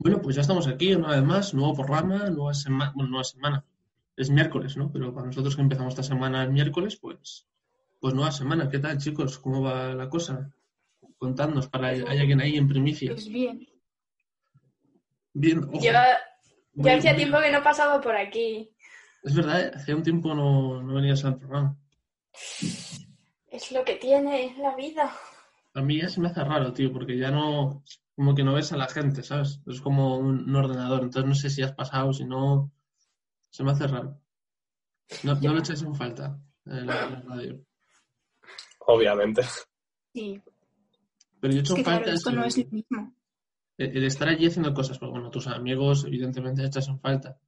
[0.00, 3.66] Bueno, pues ya estamos aquí una vez más, nuevo programa, nueva semana, bueno, nueva semana.
[4.16, 4.90] Es miércoles, ¿no?
[4.90, 7.46] Pero para nosotros que empezamos esta semana el miércoles, pues,
[8.00, 8.70] pues nueva semana.
[8.70, 9.38] ¿Qué tal, chicos?
[9.38, 10.50] ¿Cómo va la cosa?
[11.18, 13.12] Contadnos, para hay alguien ahí en primicia.
[13.12, 13.68] Pues bien.
[15.34, 15.78] Bien, ojo.
[16.72, 18.70] Yo, hacía tiempo que no pasaba por aquí.
[19.22, 19.72] Es verdad, ¿eh?
[19.74, 21.76] hacía un tiempo no, no venías al programa.
[23.50, 25.14] Es lo que tiene la vida.
[25.74, 27.84] A mí ya se me hace raro, tío, porque ya no,
[28.16, 29.60] como que no ves a la gente, ¿sabes?
[29.66, 32.70] Es como un, un ordenador, entonces no sé si has pasado, si no,
[33.50, 34.20] se me hace raro.
[35.24, 37.64] No, no lo echáis en falta, eh, la, la radio.
[38.86, 39.42] Obviamente.
[40.14, 40.40] Sí.
[41.40, 43.14] Pero yo echo Es que en falta claro, esto eso, no es lo mismo.
[43.78, 47.38] el, el estar allí haciendo cosas, porque bueno, tus amigos evidentemente echas en falta.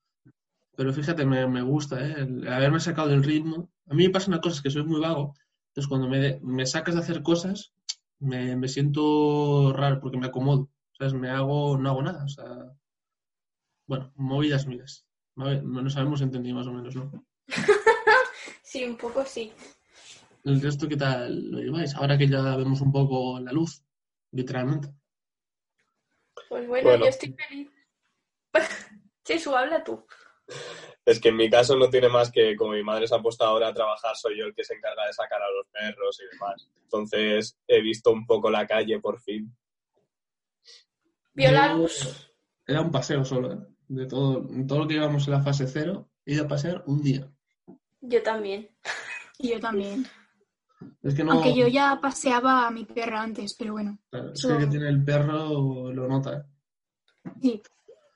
[0.74, 2.14] Pero fíjate, me, me gusta, ¿eh?
[2.20, 3.70] El haberme sacado del ritmo.
[3.88, 5.34] A mí me pasa una cosa, es que soy muy vago,
[5.69, 7.71] entonces cuando me, me sacas de hacer cosas,
[8.22, 11.14] me, me siento raro porque me acomodo, ¿sabes?
[11.14, 12.46] Me hago, no hago nada, o sea,
[13.86, 15.06] bueno, movidas mías.
[15.34, 17.10] Nos habemos entendido más o menos, ¿no?
[18.62, 19.52] Sí, un poco sí.
[20.44, 21.94] El resto, ¿qué tal lo lleváis?
[21.94, 23.82] Ahora que ya vemos un poco la luz,
[24.30, 24.94] literalmente.
[26.48, 27.04] Pues bueno, Bueno.
[27.04, 27.70] yo estoy feliz.
[29.27, 30.04] Jesús, habla tú.
[31.04, 33.44] Es que en mi caso no tiene más que, como mi madre se ha puesto
[33.44, 36.32] ahora a trabajar, soy yo el que se encarga de sacar a los perros y
[36.32, 36.68] demás.
[36.84, 39.52] Entonces he visto un poco la calle por fin.
[41.34, 42.28] Vio la Yo- luz.
[42.66, 43.58] Era un paseo solo, ¿eh?
[43.88, 47.02] De todo, todo lo que íbamos en la fase cero, he ido a pasear un
[47.02, 47.28] día.
[48.00, 48.68] Yo también.
[49.38, 50.06] Y yo también.
[51.02, 51.32] Es que no.
[51.32, 53.98] Aunque yo ya paseaba a mi perra antes, pero bueno.
[54.10, 57.30] claro, es que el que tiene el perro lo nota, ¿eh?
[57.40, 57.62] Sí.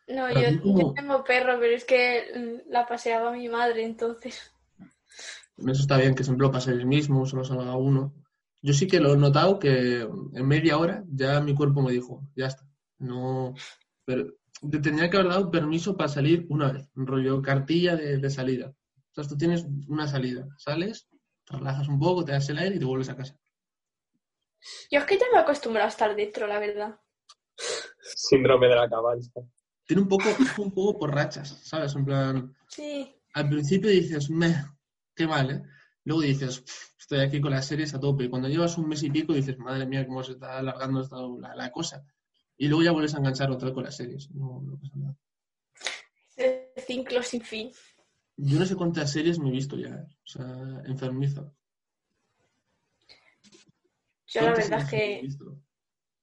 [0.08, 4.52] No, yo, yo tengo perro, pero es que mm, la paseaba mi madre, entonces.
[5.56, 8.14] Eso está bien, que siempre lo paséis mismo, solo salga uno.
[8.62, 12.22] Yo sí que lo he notado que en media hora ya mi cuerpo me dijo,
[12.36, 12.64] ya está.
[12.98, 13.54] No.
[14.04, 14.34] Pero
[14.70, 18.30] te tenía que haber dado permiso para salir una vez, un rollo cartilla de, de
[18.30, 18.68] salida.
[18.68, 21.08] O sea, tú tienes una salida, sales,
[21.44, 23.36] te relajas un poco, te das el aire y te vuelves a casa.
[24.90, 27.00] Yo es que ya me he acostumbrado a estar dentro, la verdad.
[28.14, 29.40] Síndrome de la cabalza.
[29.86, 31.94] Tiene un poco, es un poco por rachas, ¿sabes?
[31.94, 33.14] En plan, Sí.
[33.34, 34.54] al principio dices, meh,
[35.14, 35.62] qué mal, ¿eh?
[36.04, 38.24] Luego dices, "Pff, estoy aquí con las series a tope.
[38.24, 41.16] Y cuando llevas un mes y pico dices, madre mía, cómo se está alargando esta-
[41.40, 42.04] la, la cosa.
[42.58, 44.30] Y luego ya vuelves a enganchar otra vez con las series.
[44.32, 45.16] No, no pasa nada.
[46.86, 47.70] Ciclo sin fin.
[48.36, 50.06] Yo no sé cuántas series me he visto ya, ¿eh?
[50.08, 51.54] O sea, enfermizo.
[54.26, 55.28] Yo la ¿Cuántas verdad es que?
[55.42, 55.58] O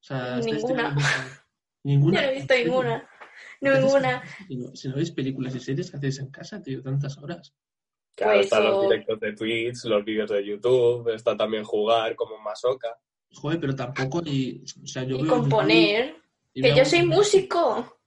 [0.02, 0.96] sea, Ninguna.
[1.84, 2.22] Ninguna.
[2.22, 3.10] yo no he visto ninguna.
[3.62, 4.24] Ninguna.
[4.48, 6.82] Si no, si no veis películas y series, ¿qué hacéis en casa, tío?
[6.82, 7.54] Tantas horas.
[8.16, 12.38] Claro, Pues, están los directos de Twitch, los vídeos de YouTube, está también jugar como
[12.40, 12.90] Masoka.
[13.32, 16.16] Joder, pero tampoco y, o sea, yo Y veo componer.
[16.54, 18.00] Y Que yo soy músico.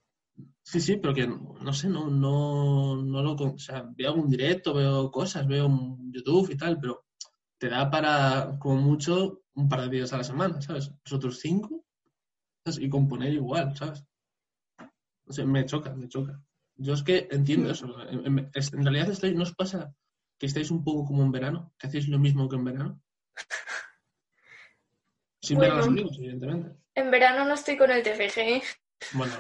[0.63, 4.75] Sí, sí, pero que no sé, no, no, no lo, o sea, veo algún directo,
[4.75, 7.05] veo cosas, veo un YouTube y tal, pero
[7.59, 10.91] te da para, como mucho, un par de días a la semana, ¿sabes?
[11.05, 11.85] Los otros cinco,
[12.65, 12.81] ¿sabes?
[12.81, 14.05] y componer igual, ¿sabes?
[15.27, 16.41] O sea, me choca, me choca.
[16.77, 17.87] Yo es que entiendo eso.
[18.09, 19.95] En, en- realidad estoy, ¿no os pasa
[20.39, 21.73] que estáis un poco como en verano?
[21.79, 23.03] ¿Que hacéis lo mismo que en verano?
[25.41, 26.01] Sin ver a los Bueno.
[26.01, 26.77] amigos, evidentemente.
[26.95, 28.63] En verano no estoy con el TFG.
[29.13, 29.35] Bueno,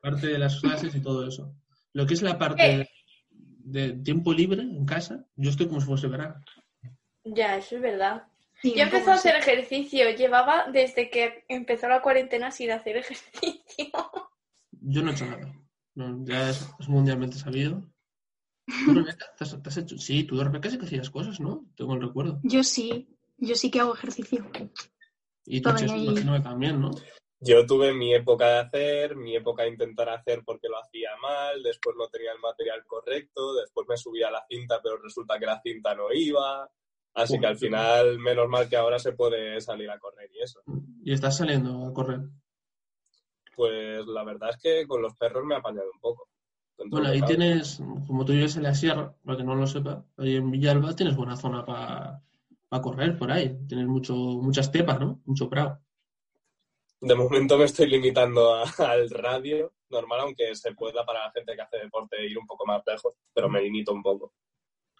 [0.00, 1.54] parte de las clases y todo eso.
[1.92, 2.90] Lo que es la parte Eh.
[3.30, 6.36] de, de tiempo libre en casa, yo estoy como si fuese verano.
[7.24, 8.26] Ya, eso es verdad.
[8.62, 10.10] Sí, Yo empecé a hacer ejercicio.
[10.16, 13.92] Llevaba desde que empezó la cuarentena sin hacer ejercicio.
[14.80, 15.52] Yo no he hecho nada.
[15.94, 17.82] No, ya es, es mundialmente sabido.
[18.66, 19.98] ¿Tú, Rebeca, te has, te has hecho?
[19.98, 21.66] Sí, tú, Rebeca, sí que hacías cosas, ¿no?
[21.76, 22.40] Tengo el recuerdo.
[22.42, 24.50] Yo sí, yo sí que hago ejercicio.
[25.46, 26.90] Y tú, Ches, imagino que también, ¿no?
[27.40, 31.62] Yo tuve mi época de hacer, mi época de intentar hacer porque lo hacía mal,
[31.62, 35.44] después no tenía el material correcto, después me subía a la cinta, pero resulta que
[35.44, 36.70] la cinta no iba.
[37.12, 40.62] Así que al final, menos mal que ahora se puede salir a correr y eso.
[41.04, 42.20] Y estás saliendo a correr.
[43.56, 46.28] Pues la verdad es que con los perros me ha apañado un poco.
[46.86, 50.36] Bueno, ahí tienes, como tú vives en la sierra, para que no lo sepa, ahí
[50.36, 52.20] en Villalba tienes buena zona para
[52.82, 53.56] correr por ahí.
[53.68, 55.20] Tienes mucho, mucha estepa, ¿no?
[55.24, 55.80] Mucho prado.
[57.00, 61.54] De momento me estoy limitando a- al radio normal, aunque se pueda para la gente
[61.54, 64.32] que hace deporte ir un poco más lejos, pero me limito un poco.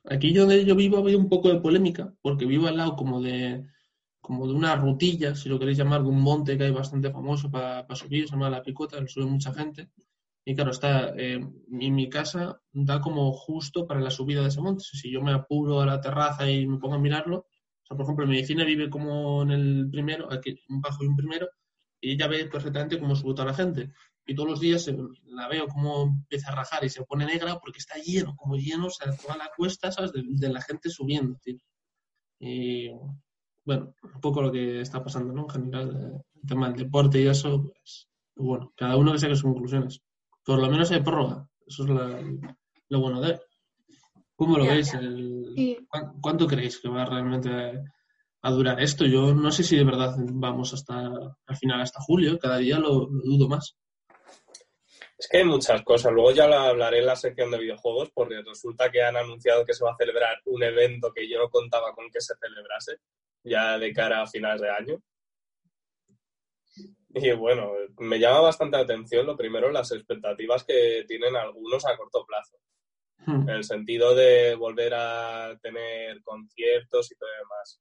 [0.05, 3.21] Aquí donde yo vivo ha habido un poco de polémica, porque vivo al lado como
[3.23, 3.65] de,
[4.25, 7.51] como de una rutilla, si lo queréis llamar, de un monte que hay bastante famoso
[7.51, 9.91] para subir, se llama La Picota, lo sube mucha gente.
[10.47, 14.63] Y claro, está, eh, y mi casa da como justo para la subida de ese
[14.63, 14.83] monte.
[14.83, 18.05] Si yo me apuro a la terraza y me pongo a mirarlo, o sea, por
[18.05, 21.47] ejemplo, mi vecina vive como en el primero, aquí un bajo y un primero,
[22.01, 23.93] y ella ve perfectamente cómo sube toda la gente.
[24.25, 27.59] Y todos los días eh, la veo cómo empieza a rajar y se pone negra
[27.59, 30.13] porque está lleno, como lleno, o sea, toda la cuesta, ¿sabes?
[30.13, 31.59] De, de la gente subiendo, tío.
[32.41, 32.89] Y
[33.65, 35.43] bueno, un poco lo que está pasando, ¿no?
[35.43, 39.35] En general, eh, el tema del deporte y eso, pues, bueno, cada uno que saque
[39.35, 40.03] sus conclusiones.
[40.45, 42.23] Por lo menos hay prórroga, eso es la-
[42.89, 43.41] lo bueno de él.
[44.37, 44.93] ¿Cómo lo Ya, veis?
[44.93, 44.99] ya.
[44.99, 45.79] El- Sí.
[45.89, 47.73] ¿cuán- ¿Cuánto creéis que va realmente a,
[48.43, 49.07] a durar esto?
[49.07, 51.07] Yo no sé si de verdad vamos hasta
[51.47, 53.77] al final, hasta julio, cada día lo, lo dudo más.
[55.17, 56.13] Es que hay muchas cosas.
[56.13, 59.73] Luego ya lo hablaré en la sección de videojuegos porque resulta que han anunciado que
[59.73, 62.99] se va a celebrar un evento que yo no contaba con que se celebrase
[63.45, 65.03] ya de cara a finales de año.
[67.11, 71.97] Y bueno, me llama bastante la atención lo primero las expectativas que tienen algunos a
[71.97, 72.59] corto plazo.
[73.27, 73.49] Hmm.
[73.49, 77.81] en el sentido de volver a tener conciertos y todo demás.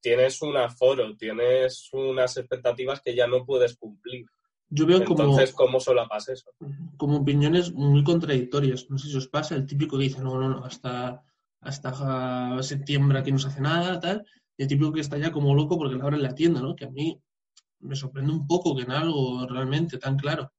[0.00, 4.26] Tienes un aforo, tienes unas expectativas que ya no puedes cumplir.
[4.68, 6.50] Yo veo como, Entonces, ¿cómo solapas eso?
[6.96, 8.88] como opiniones muy contradictorias.
[8.88, 11.22] No sé si os pasa, el típico que dice, no, no, no, hasta,
[11.60, 14.26] hasta septiembre aquí no se hace nada, tal.
[14.60, 16.76] El típico que está ya como loco porque le abren la tienda, ¿no?
[16.76, 17.18] Que a mí
[17.78, 20.52] me sorprende un poco que en algo realmente tan claro,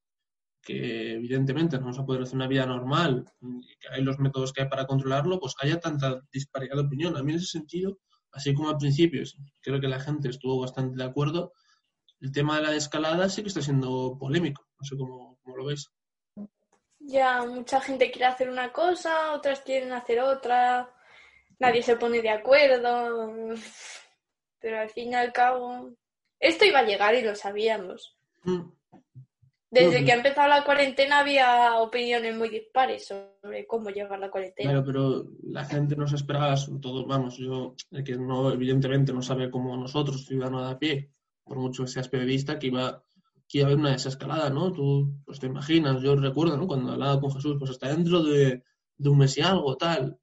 [0.60, 4.64] que evidentemente no vamos a poder hacer una vida normal que hay los métodos que
[4.64, 7.16] hay para controlarlo, pues haya tanta disparidad de opinión.
[7.16, 8.00] A mí en ese sentido,
[8.32, 9.22] así como al principio,
[9.62, 11.54] creo que la gente estuvo bastante de acuerdo,
[12.22, 14.66] el tema de la escalada sí que está siendo polémico.
[14.80, 15.92] No sé cómo, cómo lo veis.
[16.98, 20.92] Ya mucha gente quiere hacer una cosa, otras quieren hacer otra,
[21.62, 23.54] nadie se pone de acuerdo,
[24.60, 25.92] pero al fin y al cabo,
[26.40, 28.18] esto iba a llegar y lo sabíamos.
[28.44, 28.62] Mm.
[29.70, 34.72] Desde que ha empezado la cuarentena había opiniones muy dispares sobre cómo llevar la cuarentena.
[34.72, 39.22] Claro, pero la gente no se esperaba, todo, vamos, yo, el que no, evidentemente no
[39.22, 41.12] sabe como nosotros, ciudadanos de a pie,
[41.46, 43.02] por mucho que seas periodista, que iba,
[43.48, 44.74] que iba a haber una desescalada, ¿no?
[44.74, 46.68] Tú, pues te imaginas, yo recuerdo, ¿no?
[46.68, 48.64] Cuando hablaba con Jesús, pues hasta dentro de,
[48.98, 50.20] de un mes y algo, tal.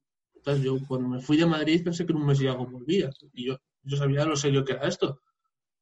[0.56, 3.10] Yo, cuando me fui de Madrid, pensé que en un mes y algo volvía.
[3.32, 5.20] Y yo, yo sabía lo serio que era esto.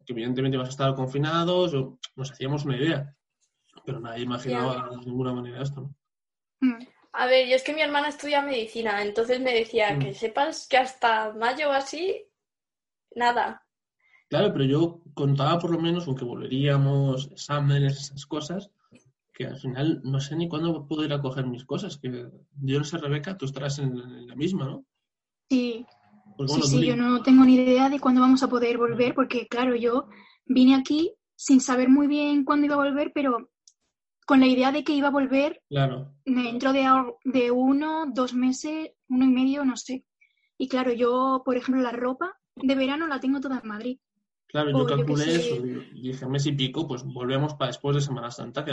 [0.05, 3.15] Que evidentemente ibas a estar confinados, o nos hacíamos una idea.
[3.85, 5.95] Pero nadie imaginaba de ninguna manera esto, ¿no?
[6.61, 6.87] Mm.
[7.13, 9.99] A ver, yo es que mi hermana estudia medicina, entonces me decía Mm.
[10.01, 12.27] que sepas que hasta mayo o así,
[13.15, 13.67] nada.
[14.29, 18.71] Claro, pero yo contaba por lo menos, aunque volveríamos, exámenes, esas cosas,
[19.37, 21.99] que al final no sé ni cuándo puedo ir a coger mis cosas.
[21.99, 22.31] Que
[22.63, 24.87] yo no sé, Rebeca, tú estarás en, en la misma, ¿no?
[25.51, 25.85] Sí,
[26.37, 29.15] Porque, sí, bueno, sí, yo no tengo ni idea de cuándo vamos a poder volver,
[29.15, 30.09] porque claro, yo
[30.47, 33.51] vine aquí sin saber muy bien cuándo iba a volver, pero
[34.27, 36.89] con la idea de que iba a volver Claro, dentro de,
[37.25, 40.07] de uno, dos meses, uno y medio, no sé.
[40.57, 43.99] Y claro, yo, por ejemplo, la ropa de verano la tengo toda en Madrid.
[44.47, 45.63] Claro, yo calculé eso.
[45.63, 48.73] Dije, mes y pico, pues volvemos para después de Semana Santa, que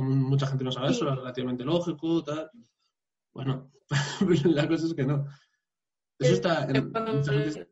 [0.00, 2.50] mucha gente no sabe eso, era relativamente lógico, tal.
[3.32, 3.70] Bueno,
[4.44, 5.26] la cosa es que no.
[6.18, 7.68] Eso está en, mucha gente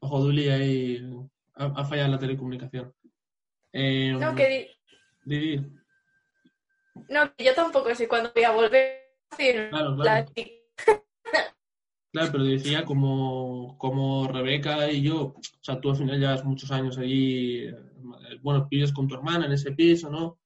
[0.00, 1.10] Ojo, Duli, ahí
[1.54, 2.94] ha, ha fallado la telecomunicación.
[3.72, 5.66] Eh, No, que di- di- di.
[7.10, 9.08] no, yo tampoco sé cuándo voy a volver.
[9.36, 10.24] Claro, la-
[12.12, 12.32] claro.
[12.32, 16.98] Pero decía como, como Rebeca y yo, o sea, tú al final llevas muchos años
[16.98, 17.74] allí, eh,
[18.42, 20.38] bueno, vives con tu hermana en ese piso, ¿no?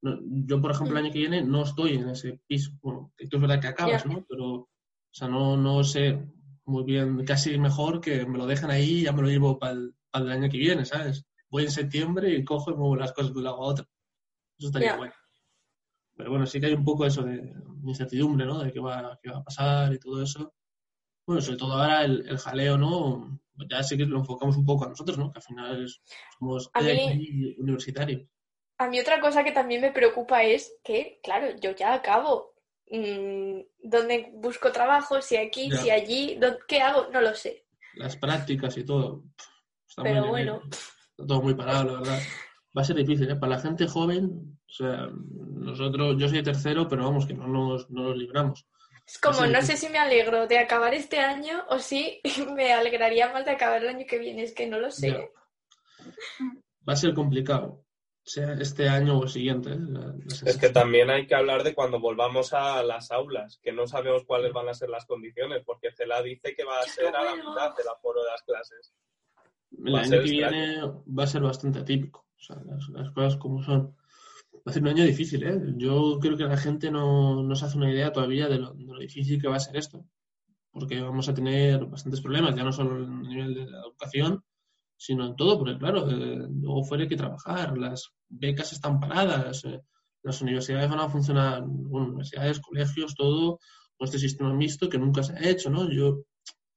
[0.00, 2.72] No, Yo, por ejemplo, el año que viene no estoy en ese piso.
[2.80, 4.06] Bueno, esto es verdad que acabas.
[4.06, 4.24] ¿no?
[4.28, 4.68] Pero, o
[5.10, 6.24] sea, no, no sé
[6.68, 9.72] muy bien, casi mejor que me lo dejen ahí y ya me lo llevo para
[9.72, 11.24] el, año que viene, ¿sabes?
[11.50, 13.86] Voy en septiembre y cojo y muevo las cosas de un lado a otro.
[14.58, 14.96] Eso estaría Ya.
[14.96, 15.10] guay.
[16.16, 18.58] Pero bueno, sí que hay un poco eso de incertidumbre, ¿no?
[18.58, 20.52] De qué va, qué va a pasar y todo eso.
[21.28, 23.38] Bueno, sobre todo ahora el, el jaleo, ¿no?
[23.68, 25.30] Ya sí que lo enfocamos un poco a nosotros, ¿no?
[25.30, 26.00] Que al final es-
[26.38, 28.22] somos A mí- aquí universitarios.
[28.78, 32.54] A mí otra cosa que también me preocupa es que, claro, yo ya acabo.
[32.90, 35.20] Mm, ¿Dónde busco trabajo?
[35.20, 35.76] Si aquí, Ya.
[35.76, 37.08] si allí, ¿dó- ¿qué hago?
[37.12, 37.66] No lo sé.
[37.94, 39.24] Las prácticas y todo.
[39.86, 40.62] Está Pero muy, bueno.
[41.10, 42.20] Está todo muy parado, la verdad.
[42.76, 43.36] Va a ser difícil, ¿eh?
[43.36, 47.90] Para la gente joven, o sea, nosotros, yo soy tercero, pero vamos, que no nos,
[47.90, 48.66] no nos libramos.
[49.08, 52.20] Es como, no sé si me alegro de acabar este año o si
[52.54, 54.42] me alegraría más de acabar el año que viene.
[54.42, 55.12] Es que no lo sé.
[55.12, 55.28] Ya.
[56.86, 57.86] Va a ser complicado,
[58.22, 59.70] sea este año o el siguiente.
[59.72, 59.78] ¿eh?
[60.44, 64.24] Es que también hay que hablar de cuando volvamos a las aulas, que no sabemos
[64.26, 67.34] cuáles van a ser las condiciones, porque CELA dice que va a ser a la
[67.34, 68.92] mitad del aforo de las clases.
[69.86, 70.50] El Va año que extraño.
[70.50, 70.82] viene
[71.18, 72.26] va a ser bastante atípico.
[72.36, 73.96] O sea, las, las cosas como son.
[74.68, 75.58] Va a ser un año difícil, ¿eh?
[75.78, 78.84] Yo creo que la gente no, no se hace una idea todavía de lo, de
[78.84, 80.04] lo difícil que va a ser esto.
[80.70, 84.44] Porque vamos a tener bastantes problemas, ya no solo a nivel de la educación,
[84.94, 89.64] sino en todo, porque claro, eh, luego fuera hay que trabajar, las becas están paradas,
[89.64, 89.80] eh,
[90.22, 93.60] las universidades van a funcionar, bueno, universidades, colegios, todo,
[93.96, 95.90] con este sistema mixto que nunca se ha hecho, ¿no?
[95.90, 96.24] Yo,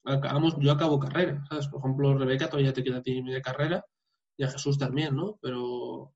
[0.05, 1.67] acabamos, yo acabo carrera, ¿sabes?
[1.67, 3.83] Por ejemplo, Rebeca todavía te queda a ti media carrera
[4.37, 5.37] y a Jesús también, ¿no?
[5.41, 6.13] Pero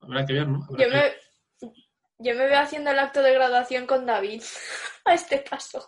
[0.00, 0.64] habrá que ver, ¿no?
[0.68, 1.70] Habrá Yo que- me,
[2.18, 4.42] yo me veo haciendo el acto de graduación con David
[5.04, 5.86] a este paso.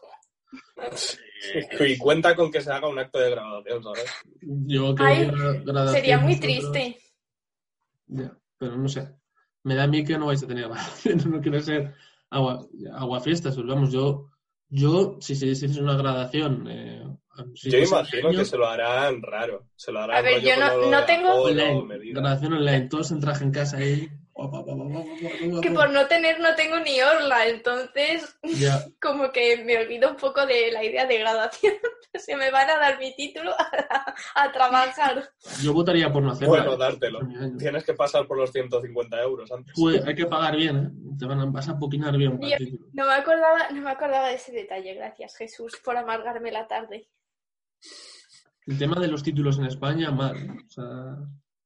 [1.81, 4.04] Y cuenta con que se haga un acto de graduación, ¿sabes?
[4.42, 5.33] Yo creo Ay, que
[5.64, 7.00] graduación Sería muy nosotros- triste.
[8.07, 9.09] Ya, pero no sé.
[9.64, 11.95] Me da a mí que no vais a tener graduación, no quiero ser
[12.31, 12.64] agua,
[12.95, 14.31] aguafiestas, pues vamos, yo,
[14.69, 17.04] yo, si se hiciese una gradación, eh,
[17.55, 19.67] Yo imagino que se lo harán raro.
[19.77, 21.45] Se lo harán A ver, yo no- no tengo-
[22.12, 24.09] grabación online, todos en traje en casa ahí.
[25.62, 28.37] Que por no tener no tengo ni orla, entonces
[29.01, 31.75] como que me olvido un poco de la idea de graduación.
[32.15, 35.31] Se me van a dar mi título a, a trabajar.
[35.62, 36.49] yo votaría por no hacerlo.
[36.55, 37.21] Bueno, dártelo.
[37.59, 39.73] Tienes que pasar por los 150 euros antes.
[39.77, 41.17] Pues hay que pagar bien, ¿eh?
[41.19, 42.87] Te van a, vas a poquinar bien para el título.
[42.93, 44.95] No me acordaba, no me acordaba de ese detalle.
[44.95, 47.09] Gracias, Jesús, por amargarme la tarde.
[48.67, 50.37] El tema de los títulos en España, mal.
[50.67, 51.17] O sea,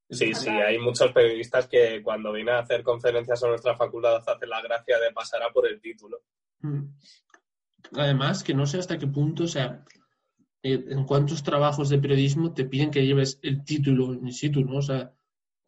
[0.09, 4.17] es- Sí, sí, hay muchos periodistas que cuando vienen a hacer conferencias a nuestra facultad
[4.17, 6.23] hacen la gracia de pasar a por el título.
[6.61, 6.85] Mm.
[7.97, 9.85] Además, que no sé hasta qué punto, o sea,
[10.63, 14.79] eh, en cuántos trabajos de periodismo te piden que lleves el título in situ, ¿no?
[14.79, 15.13] O sea,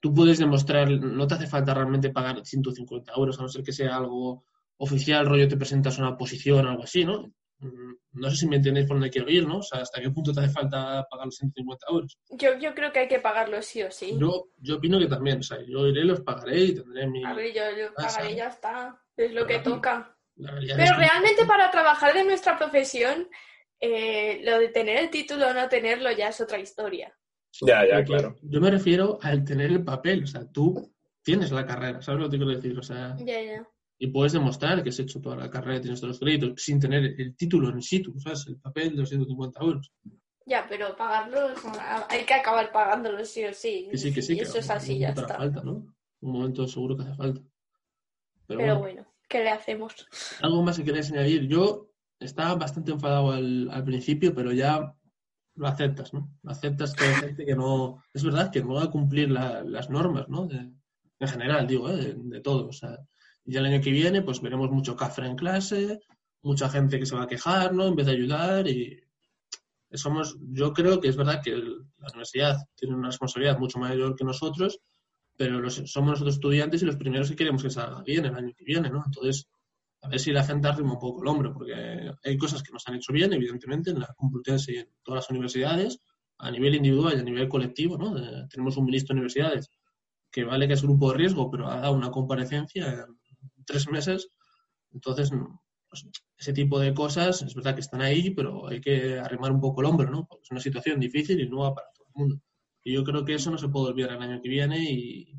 [0.01, 3.73] tú puedes demostrar, no te hace falta realmente pagar 150 euros, a no ser que
[3.73, 4.45] sea algo
[4.79, 7.33] oficial, rollo te presentas una posición algo así, ¿no?
[7.61, 9.59] Mm, No sé si me entendéis por dónde quiero ir, ¿no?
[9.59, 12.19] O sea, hasta qué punto te hace falta pagar los 150 euros.
[12.31, 14.17] Yo, yo creo que hay que pagarlo sí o sí.
[14.19, 17.25] Yo, yo opino que también, o sea, yo iré, los pagaré y tendré mi...
[17.25, 19.01] A ver, yo lo Ah, pagaré y ya está.
[19.17, 20.17] Es lo que toca.
[20.37, 23.29] Pero que- realmente para trabajar de nuestra profesión,
[23.81, 27.13] eh, lo de tener el título o no tenerlo ya es otra historia.
[27.63, 28.37] Ya, ya, claro.
[28.43, 32.27] Yo me refiero al tener el papel, o sea, tú tienes la carrera, ¿sabes lo
[32.27, 32.79] que te quiero decir?
[32.79, 33.69] O sea, Ya, ya.
[33.99, 37.05] Y puedes demostrar que has hecho toda la carrera, tienes todos los créditos, sin tener
[37.21, 38.47] el título en situ, ¿sabes?
[38.47, 39.93] El papel de los 150 euros.
[40.47, 41.49] Ya, pero pagarlo,
[42.09, 43.89] hay que acabar pagándolo sí o sí.
[43.91, 45.37] Que sí, que sí, Y que eso es así, ya está.
[45.37, 45.95] falta, ¿no?
[46.21, 47.41] Un momento seguro que hace falta.
[48.47, 49.95] Pero, Pero bueno, bueno, ¿qué le hacemos?
[50.41, 51.47] algo más que queréis añadir.
[51.49, 54.95] Yo estaba bastante enfadado al, al principio, pero ya
[55.57, 56.31] lo aceptas, ¿no?
[56.43, 58.03] Lo aceptas que hay gente que no...
[58.15, 60.47] Es verdad que no va a cumplir la- las normas, ¿no?
[60.47, 60.73] De-
[61.21, 61.97] en general, digo, ¿eh?
[61.97, 62.69] de, de todo.
[62.69, 62.97] O sea,
[63.49, 66.01] y el año que viene, pues veremos mucho cafre en clase,
[66.43, 67.87] mucha gente que se va a quejar, ¿no?
[67.89, 69.01] En vez de ayudar y
[69.93, 74.25] somos, yo creo que es verdad que la universidad tiene una responsabilidad mucho mayor que
[74.25, 74.81] nosotros,
[75.37, 78.53] pero los- somos nosotros estudiantes y los primeros que queremos que salga bien el año
[78.57, 79.03] que viene, ¿no?
[79.07, 79.47] Entonces,
[80.03, 81.75] a ver si la gente arrima un poco el hombro, porque
[82.25, 85.31] hay cosas que nos han hecho bien, evidentemente, en la Complutense y en todas las
[85.31, 86.01] universidades,
[86.39, 88.15] a nivel individual y a nivel colectivo, ¿no?
[88.49, 89.71] Tenemos un ministro de universidades
[90.31, 93.19] que vale que es grupo de riesgo, pero ha dado una comparecencia en
[93.69, 94.31] tres meses,
[94.93, 95.31] entonces,
[95.89, 96.07] pues,
[96.37, 99.81] ese tipo de cosas es verdad que están ahí, pero hay que arrimar un poco
[99.81, 100.27] el hombro, ¿no?
[100.27, 102.41] Porque es una situación difícil y nueva para todo el mundo.
[102.83, 105.33] Y yo creo que eso no se puede olvidar el año que viene y,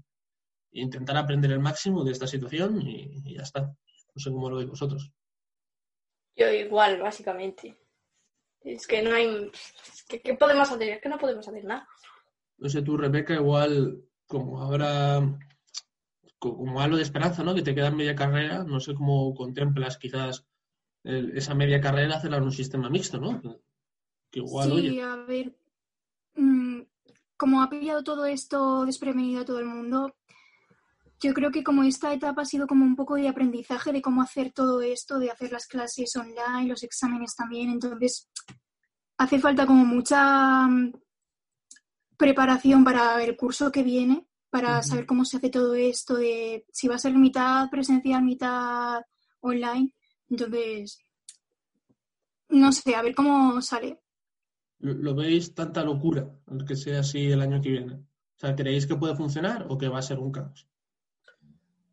[0.72, 3.62] y intentar aprender el máximo de esta situación y, y ya está.
[3.62, 5.12] No sé cómo lo veis vosotros.
[6.36, 7.78] Yo igual, básicamente.
[8.62, 9.50] Es que no hay...
[9.54, 10.90] es que, ¿Qué podemos hacer?
[10.90, 11.88] Es que no podemos hacer nada.
[12.58, 15.22] No sé tú, Rebeca, igual como ahora,
[16.40, 17.54] como algo de esperanza, ¿no?
[17.54, 20.46] Que te queda media carrera, no sé cómo contemplas quizás
[21.04, 23.42] el- esa media carrera hacerla en un sistema mixto, ¿no?
[24.32, 25.56] Que igual, sí, oye, a ver,
[26.36, 26.82] mm,
[27.38, 30.16] como ha pillado todo esto desprevenido a todo el mundo,
[31.22, 34.22] yo creo que como esta etapa ha sido como un poco de aprendizaje de cómo
[34.22, 38.30] hacer todo esto, de hacer las clases online, los exámenes también, entonces
[39.18, 40.94] hace falta como mucha mm,
[42.18, 46.88] preparación para el curso que viene, para saber cómo se hace todo esto, de si
[46.88, 49.02] va a ser mitad presencial, mitad
[49.42, 49.94] online,
[50.30, 51.00] entonces
[52.50, 54.00] no sé, a ver cómo sale.
[54.80, 56.30] ¿lo, lo veis tanta locura
[56.68, 57.94] que sea así el año que viene?
[57.94, 60.68] O sea, ¿creéis que puede funcionar o que va a ser un caos?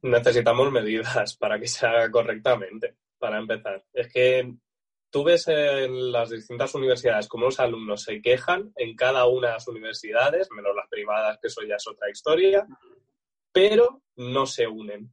[0.02, 3.84] Necesitamos medidas para que se haga correctamente, para empezar.
[3.92, 4.54] Es que
[5.16, 9.54] tú ves en las distintas universidades cómo los alumnos se quejan en cada una de
[9.54, 12.66] las universidades, menos las privadas, que eso ya es otra historia,
[13.50, 15.10] pero no se unen.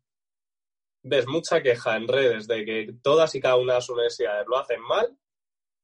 [1.04, 4.58] Ves mucha queja en redes de que todas y cada una de las universidades lo
[4.58, 5.18] hacen mal,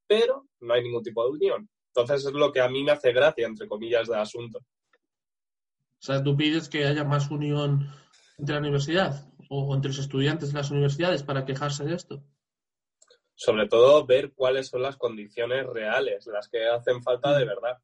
[0.06, 1.70] pero no hay ningún tipo de unión.
[1.96, 4.60] Entonces es lo que a mí me hace gracia, entre comillas, del asunto.
[4.60, 7.90] O sea, tú pides que haya más unión
[8.38, 12.22] entre la universidad o entre los estudiantes de las universidades para quejarse de esto.
[13.40, 17.78] Sobre todo ver cuáles son las condiciones reales, las que hacen falta de verdad.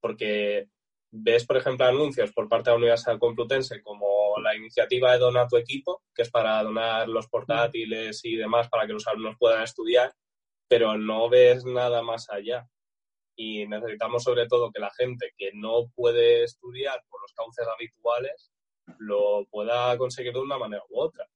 [0.00, 0.68] Porque
[1.10, 5.46] ves, por ejemplo, anuncios por parte de la Universidad Complutense como la iniciativa de Dona
[5.46, 9.62] tu equipo, que es para donar los portátiles y demás para que los alumnos puedan
[9.62, 10.14] estudiar,
[10.66, 12.66] pero no ves nada más allá.
[13.36, 18.50] Y necesitamos sobre todo que la gente que no puede estudiar por los cauces habituales
[18.98, 21.28] lo pueda conseguir de una manera u otra.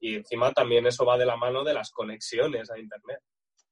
[0.00, 3.20] Y encima también eso va de la mano de las conexiones a Internet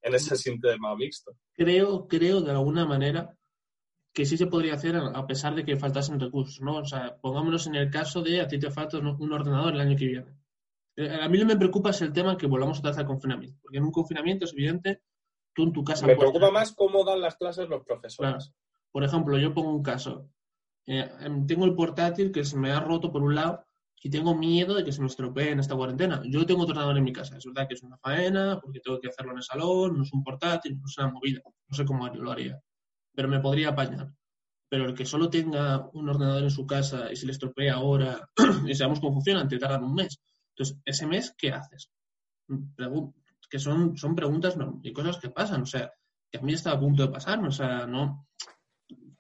[0.02, 1.32] en ese sistema mixto.
[1.54, 3.34] Creo, creo de alguna manera
[4.12, 6.78] que sí se podría hacer a pesar de que faltasen recursos, ¿no?
[6.78, 9.96] O sea, pongámonos en el caso de a ti te falta un ordenador el año
[9.96, 10.34] que viene.
[10.96, 13.06] Eh, a mí lo que me preocupa es el tema que volvamos a hacer al
[13.06, 15.02] confinamiento, porque en un confinamiento es evidente,
[15.54, 16.06] tú en tu casa...
[16.06, 18.52] Me preocupa más cómo dan las clases los profesores.
[18.90, 20.28] Por ejemplo, yo pongo un caso.
[20.86, 23.67] Eh, em, tengo el portátil que se me ha roto por un lado
[24.02, 26.22] y tengo miedo de que se me estropee en esta cuarentena.
[26.24, 29.08] Yo tengo ordenador en mi casa, es verdad que es una faena, porque tengo que
[29.08, 32.06] hacerlo en el salón, no es un portátil, no es una movida, no sé cómo
[32.08, 32.60] lo haría
[33.18, 34.14] pero me podría apañar.
[34.68, 38.30] Pero el que solo tenga un ordenador en su casa y se le estropea ahora
[38.64, 40.20] y sabemos cómo funciona, te tardan un mes.
[40.50, 41.90] Entonces, ese mes, ¿qué haces?
[43.50, 45.62] que son, son preguntas y cosas que pasan.
[45.62, 45.90] O sea,
[46.30, 47.44] que a mí está a punto de pasar.
[47.44, 48.28] O sea, no.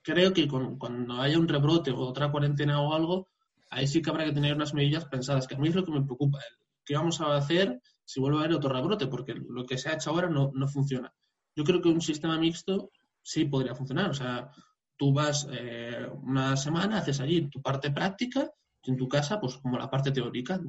[0.00, 3.30] Creo que cuando haya un rebrote o otra cuarentena o algo,
[3.70, 5.92] ahí sí que habrá que tener unas medidas pensadas, que a mí es lo que
[5.92, 6.38] me preocupa.
[6.84, 9.06] ¿Qué vamos a hacer si vuelve a haber otro rebrote?
[9.06, 11.12] Porque lo que se ha hecho ahora no, no funciona.
[11.54, 12.90] Yo creo que un sistema mixto
[13.22, 14.10] sí podría funcionar.
[14.10, 14.50] O sea,
[14.96, 18.50] tú vas eh, una semana, haces allí tu parte práctica
[18.82, 20.60] y en tu casa, pues como la parte teórica.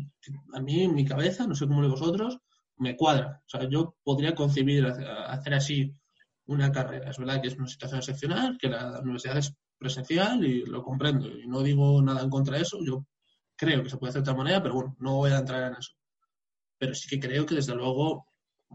[0.53, 2.37] A mí, en mi cabeza, no sé cómo lo vosotros,
[2.77, 3.41] me cuadra.
[3.45, 5.95] O sea, yo podría concebir hacer así
[6.45, 7.11] una carrera.
[7.11, 11.27] Es verdad que es una situación excepcional, que la universidad es presencial y lo comprendo.
[11.27, 12.77] Y no digo nada en contra de eso.
[12.85, 13.05] Yo
[13.55, 15.77] creo que se puede hacer de otra manera, pero bueno, no voy a entrar en
[15.79, 15.93] eso.
[16.77, 18.27] Pero sí que creo que desde luego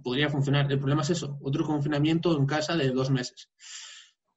[0.03, 0.71] podría funcionar.
[0.71, 3.51] El problema es eso, otro confinamiento en casa de dos meses.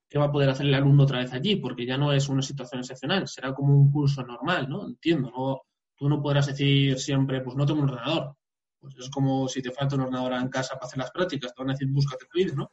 [0.10, 1.58] ¿Qué va a poder hacer el alumno otra vez allí?
[1.58, 4.88] Porque ya no es una situación excepcional, será como un curso normal, ¿no?
[4.88, 5.62] Entiendo, ¿no?
[5.96, 8.36] Tú no podrás decir siempre, pues no tengo un ordenador.
[8.80, 11.62] Pues es como si te falta un ordenador en casa para hacer las prácticas, te
[11.62, 12.72] van a decir, búscate tu vida, ¿no?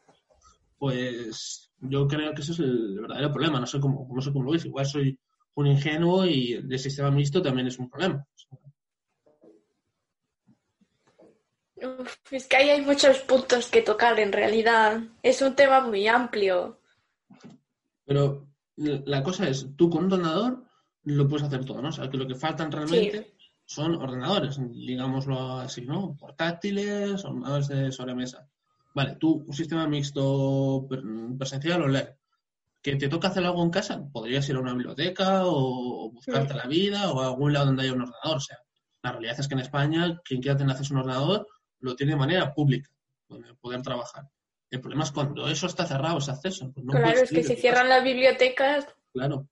[0.78, 4.44] Pues yo creo que ese es el verdadero problema, no sé cómo, no sé cómo
[4.44, 4.64] lo ves.
[4.64, 5.18] Igual soy
[5.54, 8.26] un ingenuo y el sistema mixto también es un problema
[12.30, 15.00] es que ahí hay muchos puntos que tocar en realidad.
[15.22, 16.80] Es un tema muy amplio.
[18.04, 20.64] Pero la cosa es, tú con un ordenador
[21.04, 21.88] lo puedes hacer todo, ¿no?
[21.88, 26.16] O sea, que lo que faltan realmente son ordenadores, digámoslo así, ¿no?
[26.16, 28.48] Portátiles, ordenadores de sobremesa.
[28.94, 30.86] Vale, tú, un sistema mixto
[31.36, 32.16] presencial o online.
[32.80, 34.06] ¿Que te toca hacer algo en casa?
[34.12, 37.92] Podrías ir a una biblioteca o buscarte la vida o a algún lado donde haya
[37.92, 38.36] un ordenador.
[38.36, 38.58] O sea,
[39.02, 41.48] la realidad es que en España, quien quiera tener acceso a un ordenador,
[41.80, 42.90] lo tiene de manera pública,
[43.28, 44.28] donde poder trabajar.
[44.70, 46.72] El problema es cuando eso está cerrado, ese acceso.
[46.72, 48.86] Pues claro, es que si cierran las bibliotecas.
[49.12, 49.48] Claro,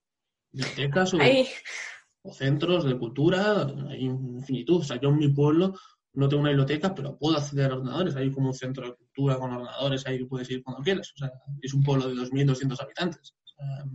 [0.50, 4.80] bibliotecas o, centros de cultura, hay infinitud.
[4.80, 5.74] O sea, yo en mi pueblo
[6.14, 8.16] no tengo una biblioteca, pero puedo acceder a ordenadores.
[8.16, 11.12] Hay como un centro de cultura con ordenadores, ahí puedes ir cuando quieras.
[11.14, 13.34] O sea, es un pueblo de 2.200 habitantes.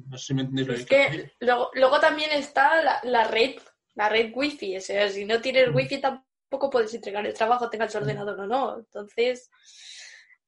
[0.08, 3.56] no sé si me entendéis es que, luego, luego, también está la, la, red,
[3.96, 4.78] la red wifi.
[4.78, 5.76] O sea, si no tienes mm.
[5.76, 8.78] wifi tampoco poco puedes entregar el trabajo, tengas el ordenador o no.
[8.78, 9.50] Entonces,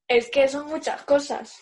[0.07, 1.59] es que son muchas cosas.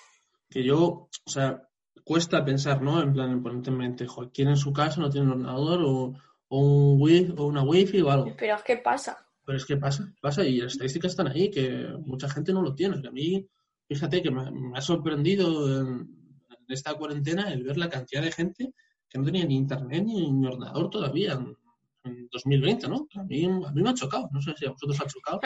[0.50, 1.68] Que yo, o sea,
[2.04, 3.02] cuesta pensar, ¿no?
[3.02, 6.14] En plan, mente, joder, ¿quién en su casa no tiene un ordenador o,
[6.50, 8.34] un wifi, o una wifi o algo?
[8.38, 9.27] Pero es que pasa.
[9.48, 12.76] Pero es que pasa, pasa y las estadísticas están ahí, que mucha gente no lo
[12.76, 13.02] tiene.
[13.02, 13.48] Que a mí,
[13.88, 16.06] fíjate que me, ha sorprendido en,
[16.68, 18.74] esta cuarentena el ver la cantidad de gente
[19.08, 21.40] que no tenía ni internet ni, ordenador todavía
[22.04, 23.08] en 2020, ¿no?
[23.16, 25.40] A mí, a mí me ha chocado, no sé si a vosotros ha chocado.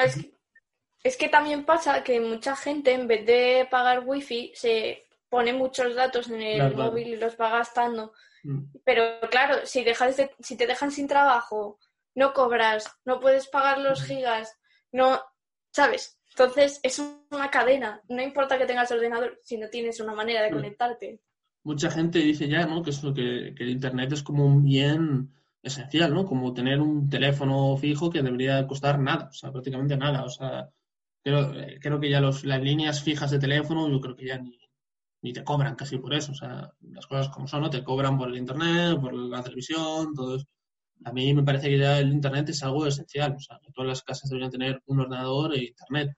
[1.03, 5.93] Es, que también pasa que mucha gente en vez de pagar wifi se pone muchos
[5.93, 8.13] datos en el móvil y los va gastando.
[8.41, 8.63] Mm.
[8.83, 11.77] Pero claro, si, dejas si te dejan sin trabajo,
[12.15, 14.57] no cobras, no puedes pagar los gigas,
[14.91, 15.21] no,
[15.71, 16.19] ¿sabes?
[16.31, 18.01] Entonces es una cadena.
[18.07, 21.21] No importa que tengas ordenador si no tienes una manera de conectarte.
[21.63, 22.81] Mucha gente dice ya, ¿no?
[22.81, 26.25] Que, eso, que, que el Internet es como un bien esencial, ¿no?
[26.25, 30.23] Como tener un teléfono fijo que debería costar nada, o sea, prácticamente nada.
[30.23, 30.69] O sea,
[31.23, 34.37] creo, eh, creo que ya los, las líneas fijas de teléfono, yo creo que ya
[34.39, 34.57] ni,
[35.21, 36.31] ni te cobran casi por eso.
[36.31, 37.69] O sea, las cosas como son, ¿no?
[37.69, 40.47] Te cobran por el internet, por la televisión, todo eso.
[41.03, 43.35] A mí me parece que ya el internet es algo esencial.
[43.35, 46.15] O sea, que todas las casas deberían tener un ordenador e internet.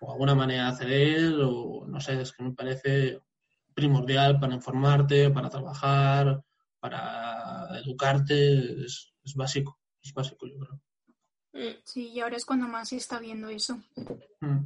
[0.00, 3.20] O alguna manera de acceder, o no sé, es que me parece
[3.76, 6.42] primordial para informarte, para trabajar,
[6.80, 10.80] para educarte es, básico, es básico yo creo.
[11.52, 11.76] Mm.
[11.84, 13.76] Sí, y ahora es cuando más se está viendo eso.
[14.40, 14.64] Mm.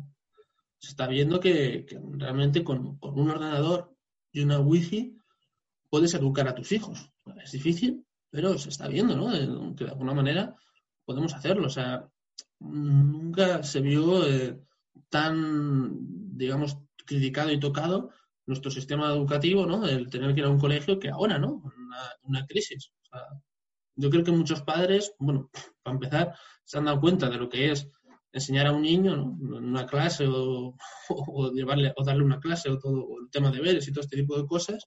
[0.78, 3.94] Se está viendo que, realmente con, un ordenador
[4.32, 5.16] y una wifi
[5.88, 7.10] puedes educar a tus hijos.
[7.42, 9.74] Es difícil, pero se está viendo, ¿no?
[9.74, 10.54] Que de alguna manera
[11.04, 11.66] podemos hacerlo.
[11.66, 12.08] O sea,
[12.60, 14.60] nunca se vio eh,
[15.08, 15.90] tan,
[16.36, 18.10] digamos, criticado y tocado
[18.46, 19.86] nuestro sistema educativo, ¿no?
[19.86, 21.62] El tener que ir a un colegio que ahora, ¿no?
[22.22, 22.92] Una, crisis.
[23.96, 25.50] yo creo que muchos padres, bueno,
[25.82, 27.88] para empezar, se han dado cuenta de lo que es
[28.32, 29.58] enseñar a un niño, ¿no?
[29.58, 30.76] En una clase o,
[31.08, 34.16] o, llevarle, o darle una clase o todo el tema de deberes y todo este
[34.16, 34.86] tipo de cosas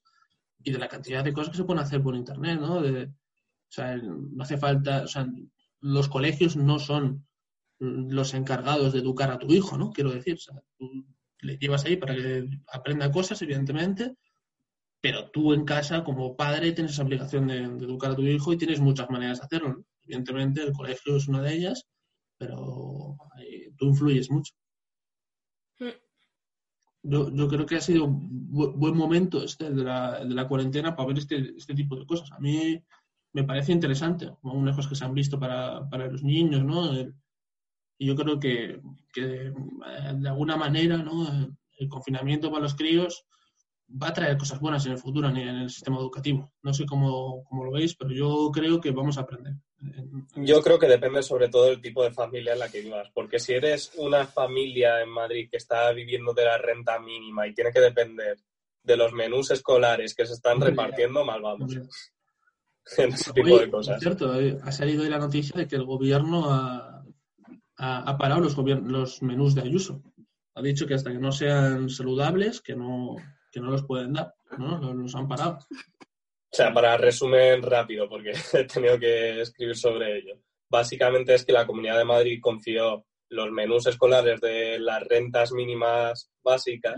[0.62, 2.80] y de la cantidad de cosas que se pueden hacer por internet, ¿no?
[2.80, 3.12] De,
[3.68, 5.26] o sea, no hace falta, o sea,
[5.80, 7.26] los colegios no son
[7.78, 9.90] los encargados de educar a tu hijo, ¿no?
[9.90, 11.04] Quiero decir, o sea, tú
[11.40, 14.16] le llevas ahí para que aprenda cosas, evidentemente,
[15.00, 18.56] pero tú en casa, como padre, tienes esa obligación de, educar a tu hijo y
[18.56, 19.84] tienes muchas maneras de hacerlo.
[20.02, 21.86] Evidentemente, el colegio es una de ellas,
[22.38, 23.16] pero
[23.76, 24.54] tú influyes mucho.
[25.78, 25.88] Mm.
[27.02, 30.96] Yo, yo, creo que ha sido un buen momento este de la, de la cuarentena
[30.96, 32.32] para ver este, este tipo de cosas.
[32.32, 32.82] A mí
[33.34, 36.92] me parece interesante, aún lejos que se han visto para, para los niños, ¿no?
[37.96, 38.80] y yo creo que,
[39.12, 39.52] que, eh,
[40.14, 41.54] de alguna manera, ¿no?
[41.78, 43.26] El confinamiento para los críos
[43.90, 46.52] va a traer cosas buenas en el futuro en el sistema educativo.
[46.62, 49.54] No sé cómo, cómo lo veis, pero yo creo que vamos a aprender.
[50.36, 53.38] Yo creo que depende sobre todo del tipo de familia en la que vivas, porque
[53.38, 57.70] si eres una familia en Madrid que está viviendo de la renta mínima y tiene
[57.70, 58.38] que depender
[58.82, 61.74] de los menús escolares que se están repartiendo, mal vamos.
[62.98, 63.96] En ese tipo de cosas.
[63.96, 67.04] Es cierto, eh, ha salido hoy la noticia de que el gobierno ha,
[67.76, 70.02] ha, parado los, los menús de Ayuso.
[70.54, 73.16] Ha dicho que hasta que no sean saludables, que no,
[73.50, 74.78] que no los pueden dar, ¿no?
[74.92, 75.58] Los, han parado.
[75.70, 80.40] O sea, para resumen rápido, porque he tenido que escribir sobre ello.
[80.68, 86.30] Básicamente es que la Comunidad de Madrid confió los menús escolares de las rentas mínimas
[86.42, 86.94] básicas.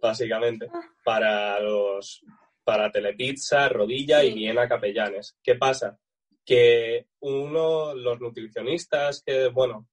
[0.00, 0.68] Básicamente,
[1.04, 2.22] para los
[2.68, 5.38] para Telepizza, Rodilla y Viena Capellanes.
[5.42, 5.98] ¿Qué pasa?
[6.44, 9.88] Que uno, los nutricionistas, que bueno,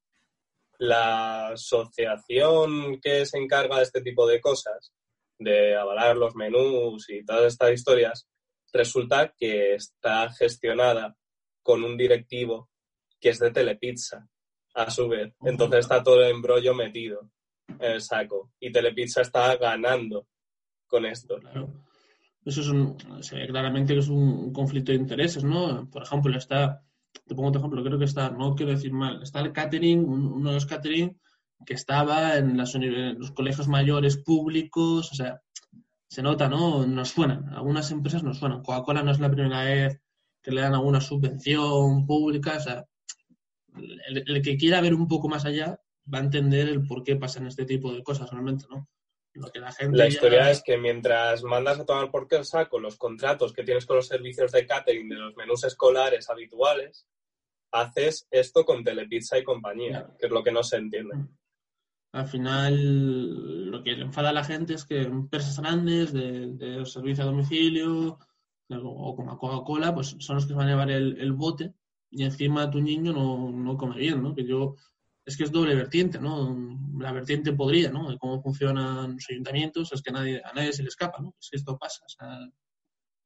[0.79, 4.91] la asociación que se encarga de este tipo de cosas,
[5.39, 8.27] de avalar los menús y todas estas historias,
[8.73, 11.15] resulta que está gestionada
[11.63, 12.69] con un directivo
[13.21, 14.27] que es de Telepizza,
[14.73, 15.33] a su vez.
[15.45, 17.29] Entonces está todo el embrollo metido
[17.69, 18.51] en el saco.
[18.59, 20.27] Y Telepizza está ganando
[20.87, 21.39] con esto.
[22.45, 22.95] Eso es un,
[23.47, 25.89] claramente que es un conflicto de intereses, ¿no?
[25.89, 26.85] Por ejemplo, está
[27.25, 30.49] te pongo otro ejemplo, creo que está, no quiero decir mal, está el catering, uno
[30.49, 31.17] de los catering
[31.65, 35.41] que estaba en, los colegios mayores públicos, o sea,
[36.07, 36.85] se nota, ¿no?
[36.85, 38.61] Nos suenan, algunas empresas nos suenan.
[38.61, 40.01] Coca-Cola no es la primera vez
[40.41, 42.85] que le dan alguna subvención pública, o sea,
[44.07, 45.79] el, que quiera ver un poco más allá
[46.13, 48.87] va a entender el por qué pasan este tipo de cosas realmente, ¿no?
[49.35, 53.97] La, historia es que mientras mandas a tomar por saco los contratos que tienes con
[53.97, 57.05] los servicios de catering de los menús escolares habituales,
[57.71, 61.15] haces esto con Telepizza y compañía, que es lo que no se entiende.
[61.15, 61.37] Mm.
[62.13, 66.85] Al final, lo que le enfada a la gente es que empresas grandes de, de
[66.85, 68.17] servicio a domicilio
[68.69, 71.73] o como Coca-Cola, pues son los que van a llevar el, bote
[72.09, 74.33] y encima tu niño no, no come bien, ¿no?
[74.33, 74.75] Que yo
[75.25, 76.55] es que es doble vertiente, ¿no?
[76.97, 78.09] La vertiente podría, ¿no?
[78.09, 81.35] De cómo funcionan los ayuntamientos, es que nadie, a nadie se le escapa, ¿no?
[81.39, 82.05] Es que esto pasa,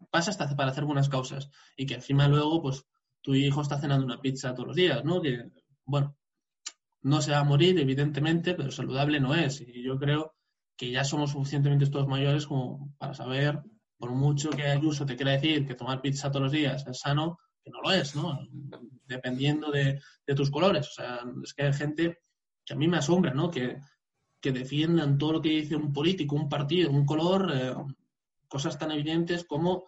[0.09, 2.85] pasa hasta para hacer buenas causas y que encima luego, pues,
[3.21, 5.21] tu hijo está cenando una pizza todos los días, ¿no?
[5.21, 5.51] Que,
[5.85, 6.15] bueno,
[7.01, 9.61] no se va a morir, evidentemente, pero saludable no es.
[9.61, 10.35] Y yo creo
[10.77, 13.61] que ya somos suficientemente todos mayores como para saber,
[13.97, 17.37] por mucho que Ayuso te quiera decir que tomar pizza todos los días es sano,
[17.61, 18.39] que no lo es, ¿no?
[19.09, 19.99] Dependiendo de,
[20.35, 20.87] tus colores.
[20.87, 22.19] O sea, es que hay gente
[22.63, 23.49] que a mí me asombra, ¿no?
[23.49, 23.79] Que,
[24.39, 27.73] que defiendan todo lo que dice un político, un partido, un color, eh,
[28.47, 29.85] cosas tan evidentes como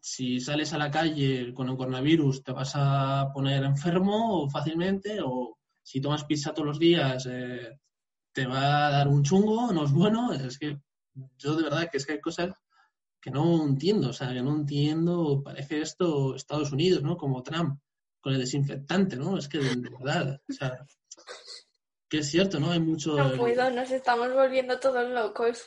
[0.00, 5.58] si sales a la calle con el coronavirus te vas a poner enfermo fácilmente o
[5.82, 7.78] si tomas pizza todos los días eh,
[8.32, 10.32] te va a dar un chungo, no es bueno.
[10.32, 10.80] Es que
[11.36, 12.50] yo de verdad que es que hay cosas
[13.20, 17.16] que no entiendo, o sea, que no entiendo, parece esto Estados Unidos, ¿no?
[17.16, 17.78] Como Trump
[18.20, 19.38] con el desinfectante, ¿no?
[19.38, 20.86] Es que de, verdad, o sea,
[22.08, 22.70] que es cierto, ¿no?
[22.70, 23.16] Hay mucho...
[23.16, 25.64] No puedo, nos estamos volviendo todos locos.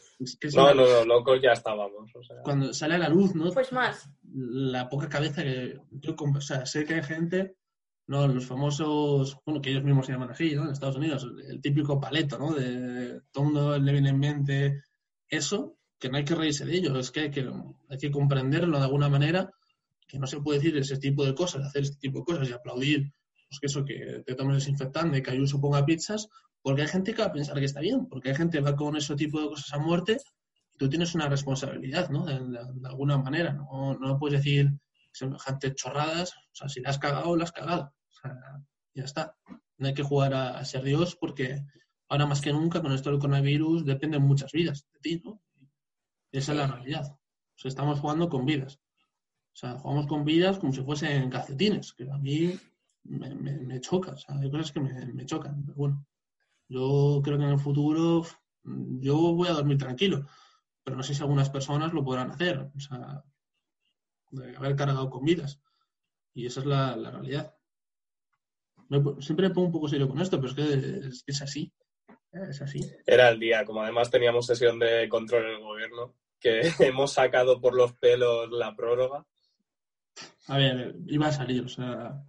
[0.53, 2.11] no, no, no, locos ya estábamos.
[2.13, 2.41] O sea.
[2.43, 3.49] Cuando sale a la luz, ¿no?
[3.51, 4.09] Pues más.
[4.21, 7.55] La poca cabeza que yo, o sea, sé que hay gente,
[8.07, 8.27] ¿no?
[8.27, 10.65] Los famosos, bueno, que ellos mismos se llaman así, ¿no?
[10.65, 12.53] En Estados Unidos, el típico paleto, ¿no?
[12.53, 14.83] De todo el mundo le viene en mente
[15.29, 17.49] eso, que no hay que reírse de ello, es que hay que,
[17.89, 19.49] hay que comprenderlo de alguna manera,
[20.13, 22.53] que no se puede decir ese tipo de cosas, hacer este tipo de cosas y
[22.53, 23.11] aplaudir,
[23.49, 26.29] pues que eso, que te tomes desinfectante, que Ayuso ponga pizzas,
[26.61, 28.75] porque hay gente que va a pensar que está bien, porque hay gente que va
[28.75, 30.19] con ese tipo de cosas a muerte
[30.71, 32.27] Y tú tienes una responsabilidad, ¿no?
[32.27, 33.97] De, alguna manera, ¿no?
[33.97, 34.71] No puedes decir
[35.11, 37.91] semejantes chorradas, o sea, si la has cagado, la has cagado.
[38.07, 38.37] O sea,
[38.93, 39.35] ya está.
[39.79, 41.59] No hay que jugar a, ser Dios porque
[42.07, 45.41] ahora más que nunca con esto del coronavirus dependen muchas vidas de ti, ¿no?
[46.31, 47.07] esa es la realidad.
[47.07, 48.79] O sea, estamos jugando con vidas.
[49.53, 52.59] O sea, jugamos con vidas como si fuesen calcetines, que a mí
[53.03, 54.13] me, me, choca.
[54.13, 55.63] O sea, hay cosas que me, me, chocan.
[55.63, 56.05] Pero bueno,
[56.67, 58.25] yo creo que en el futuro
[58.63, 60.25] yo voy a dormir tranquilo,
[60.83, 62.71] pero no sé si algunas personas lo podrán hacer.
[62.75, 63.23] O sea,
[64.31, 65.61] de haber cargado con vidas.
[66.33, 67.55] Y esa es la, realidad.
[69.19, 70.55] siempre me pongo un poco serio con esto, pero es
[71.23, 71.71] que es así.
[72.31, 72.79] Es así.
[73.05, 77.61] Era el día, como además teníamos sesión de control en el gobierno, que hemos sacado
[77.61, 79.25] por los pelos la prórroga.
[80.47, 82.21] A ver, iba a salir, o sea,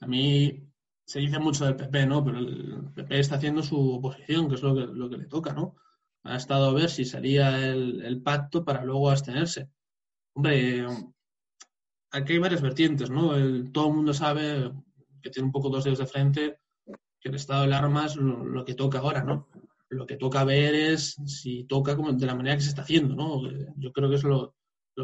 [0.00, 0.72] a mí
[1.04, 2.24] se dice mucho del PP, ¿no?
[2.24, 5.52] Pero el PP está haciendo su oposición, que es lo que, lo que le toca,
[5.52, 5.76] ¿no?
[6.24, 9.68] Ha estado a ver si salía el, pacto para luego abstenerse.
[10.34, 10.86] Hombre,
[12.10, 13.30] aquí hay varias vertientes, ¿no?
[13.72, 14.72] todo el mundo sabe
[15.20, 16.58] que tiene un poco dos dedos de frente
[17.20, 19.48] que el estado de alarma es lo, que toca ahora, ¿no?
[19.88, 23.14] Lo que toca ver es si toca como de la manera que se está haciendo,
[23.14, 23.42] ¿no?
[23.76, 24.56] Yo creo que es lo,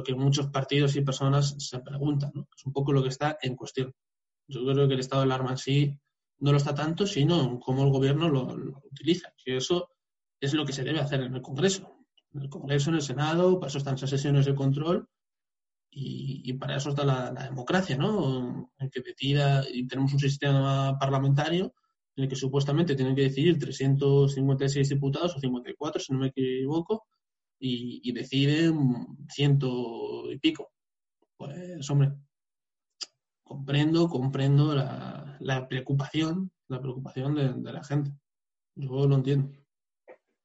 [0.04, 2.48] que muchos partidos y personas se preguntan, ¿no?
[2.56, 3.94] Es un poco lo que está en cuestión.
[4.46, 5.98] Yo creo que el estado de alarma en sí
[6.40, 8.42] no lo está tanto, sino en cómo el gobierno lo,
[8.90, 9.32] utiliza.
[9.42, 9.90] Que eso
[10.40, 12.04] es lo que se debe hacer en el Congreso.
[12.32, 15.08] En el Congreso, en el Senado, para eso están esas sesiones de control
[15.90, 18.70] y, para eso está la, la, democracia, ¿no?
[18.78, 21.74] En que decida y tenemos un sistema parlamentario
[22.14, 27.06] en el que supuestamente tienen que decidir 356 diputados o 54, si no me equivoco,
[27.58, 30.72] y, deciden ciento y pico.
[31.36, 32.14] Pues, hombre,
[33.42, 38.12] comprendo, comprendo la, preocupación, la preocupación de, la gente.
[38.74, 39.50] Yo lo entiendo.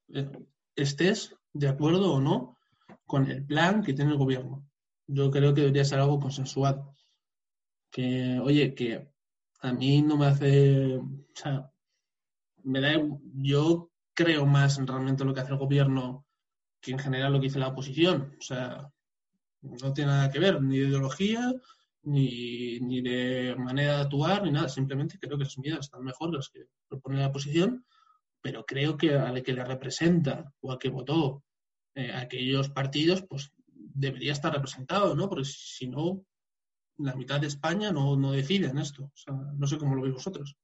[0.09, 0.31] Eh,
[0.75, 2.57] estés de acuerdo o no
[3.05, 4.67] con el plan que tiene el gobierno.
[5.07, 6.95] Yo creo que debería ser algo consensuado.
[7.91, 9.11] Que, oye, que
[9.61, 11.71] a mí no me hace, o sea,
[12.63, 12.93] me da,
[13.35, 16.25] yo creo más en realmente lo que hace el gobierno
[16.83, 18.35] que en general lo que dice la oposición.
[18.37, 18.91] O sea,
[19.61, 21.53] no tiene nada que ver ni de ideología,
[22.03, 24.67] ni, ni de manera de actuar, ni nada.
[24.67, 27.85] Simplemente creo que esas medidas están mejor las que propone la oposición,
[28.41, 31.43] pero creo que al que le representa o a que votó
[31.95, 35.29] eh, aquellos partidos, pues debería estar representado, ¿no?
[35.29, 36.25] Porque si no,
[36.97, 39.05] la mitad de España no, no decide en esto.
[39.05, 40.57] O sea, no sé cómo lo veis vosotros.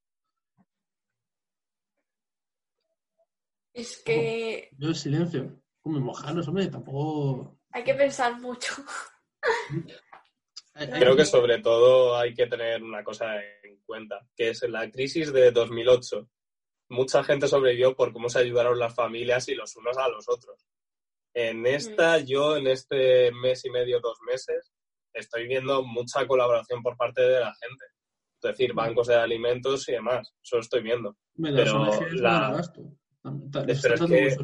[3.73, 4.69] Es que.
[4.77, 5.58] Yo silencio.
[5.81, 7.59] Como mojarnos, hombre, tampoco.
[7.71, 8.73] Hay que pensar mucho.
[10.73, 15.33] Creo que sobre todo hay que tener una cosa en cuenta, que es la crisis
[15.33, 16.27] de 2008.
[16.89, 20.65] Mucha gente sobrevivió por cómo se ayudaron las familias y los unos a los otros.
[21.33, 24.71] En esta, yo en este mes y medio, dos meses,
[25.13, 27.85] estoy viendo mucha colaboración por parte de la gente.
[28.41, 30.33] Es decir, bancos de alimentos y demás.
[30.41, 31.17] Eso estoy viendo.
[31.35, 32.61] Pero la...
[33.21, 34.37] Pero que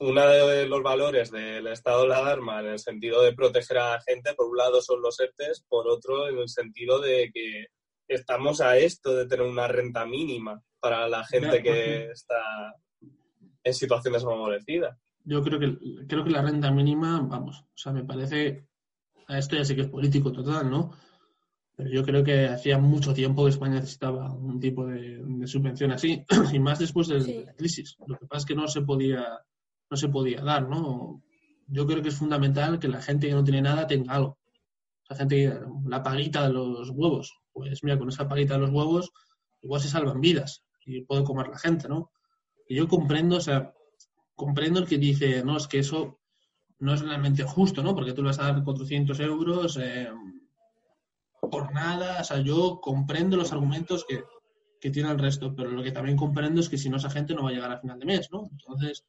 [0.00, 4.00] uno de los valores del estado de alarma en el sentido de proteger a la
[4.00, 7.66] gente, por un lado son los ERTES, por otro en el sentido de que
[8.08, 12.74] estamos a esto de tener una renta mínima para la gente que está
[13.62, 14.98] en situaciones desfavorecida.
[15.24, 15.76] Yo creo que
[16.08, 18.66] creo que la renta mínima, vamos, o sea, me parece,
[19.28, 20.92] a esto ya sé que es político total, ¿no?
[21.76, 26.24] Pero yo creo que hacía mucho tiempo que España necesitaba un tipo de, subvención así,
[26.54, 27.96] y más después de la crisis.
[28.06, 29.26] Lo que pasa es que no se podía,
[29.90, 31.22] no se podía dar, ¿no?
[31.66, 34.38] Yo creo que es fundamental que la gente que no tiene nada tenga algo.
[35.08, 39.10] La gente, la paguita de los huevos, pues mira, con esa paguita de los huevos
[39.62, 42.10] igual se salvan vidas y puede comer la gente, ¿no?
[42.68, 43.74] Y yo comprendo, o sea,
[44.34, 46.20] comprendo el que dice, no, es que eso
[46.78, 47.94] no es realmente justo, ¿no?
[47.94, 50.08] Porque tú le vas a dar 400 euros, eh,
[51.50, 52.20] por nada.
[52.20, 54.24] O sea, yo comprendo los argumentos que,
[54.90, 57.42] tiene el resto, pero lo que también comprendo es que si no, esa gente no
[57.42, 58.48] va a llegar a final de mes, ¿no?
[58.50, 59.04] Entonces,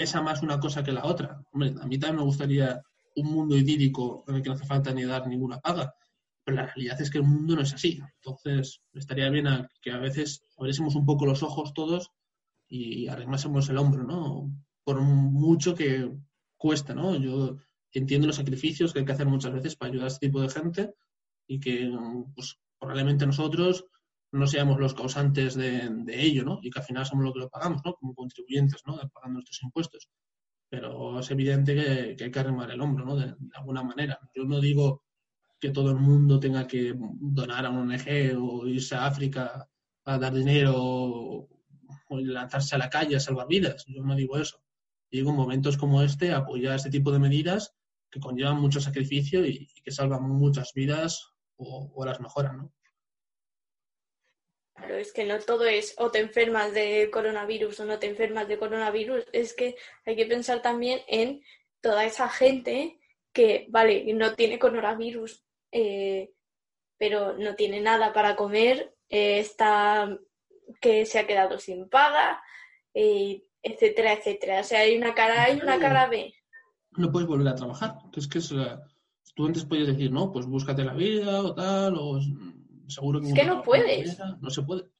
[0.00, 1.42] esa más una cosa que la otra.
[1.52, 2.82] A mí también me gustaría
[3.16, 5.94] un mundo idílico en el que no hace falta ni dar ninguna paga,
[6.42, 8.00] pero la realidad es que el mundo no es así.
[8.16, 9.46] Entonces, estaría bien
[9.82, 12.10] que a veces abriésemos un poco los ojos todos
[12.68, 14.50] y arreglásemos el hombro, ¿no?
[14.84, 16.10] Por mucho que
[16.56, 17.14] cuesta, ¿no?
[17.16, 17.58] Yo
[17.92, 20.48] entiendo los sacrificios que hay que hacer muchas veces para ayudar a este tipo de
[20.48, 20.94] gente,
[21.46, 21.92] y que
[22.34, 23.84] pues, probablemente nosotros
[24.32, 26.60] no seamos los causantes de, ello, ¿no?
[26.62, 27.94] Y que al final somos los que lo pagamos, ¿no?
[27.94, 28.96] Como contribuyentes, ¿no?
[29.12, 30.08] Pagando nuestros impuestos.
[30.68, 33.16] Pero es evidente que, hay que arremar el hombro, ¿no?
[33.16, 34.18] De, alguna manera.
[34.34, 35.02] Yo no digo
[35.58, 39.68] que todo el mundo tenga que donar a un ONG o irse a África
[40.04, 41.48] a dar dinero o,
[42.10, 43.84] lanzarse a la calle a salvar vidas.
[43.86, 44.62] Yo no digo eso.
[45.10, 47.74] Digo, en momentos como este, apoyar este tipo de medidas
[48.10, 52.72] que conllevan mucho sacrificio y, que salvan muchas vidas o, o las mejoran, ¿no?
[54.80, 58.48] Claro, es que no todo es o te enfermas de coronavirus o no te enfermas
[58.48, 61.42] de coronavirus, es que hay que pensar también en
[61.82, 62.98] toda esa gente
[63.32, 66.32] que, vale, no tiene coronavirus, eh,
[66.98, 70.18] pero no tiene nada para comer, eh, está
[70.80, 72.42] que se ha quedado sin paga,
[72.94, 74.60] eh, etcétera, etcétera.
[74.60, 76.32] O sea, hay una cara A y una cara B.
[76.92, 77.96] No puedes volver a trabajar.
[78.16, 78.54] Es que es,
[79.34, 82.20] tú antes podías decir, no, pues búscate la vida o tal, o
[82.90, 83.28] seguro que...
[83.28, 84.18] Es que no puedes.
[84.40, 84.90] No se puede.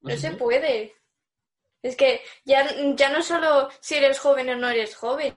[0.00, 0.94] No, se, puede.
[1.82, 5.36] Es que ya, ya no solo si eres joven o no eres joven.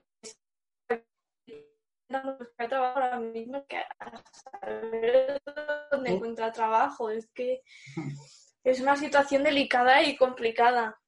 [2.09, 3.77] Buscar trabajo ahora mismo que
[4.61, 5.41] saber
[5.91, 6.15] dónde oh.
[6.15, 7.09] encuentra trabajo.
[7.09, 7.61] Es que
[8.63, 10.99] es una situación delicada y complicada.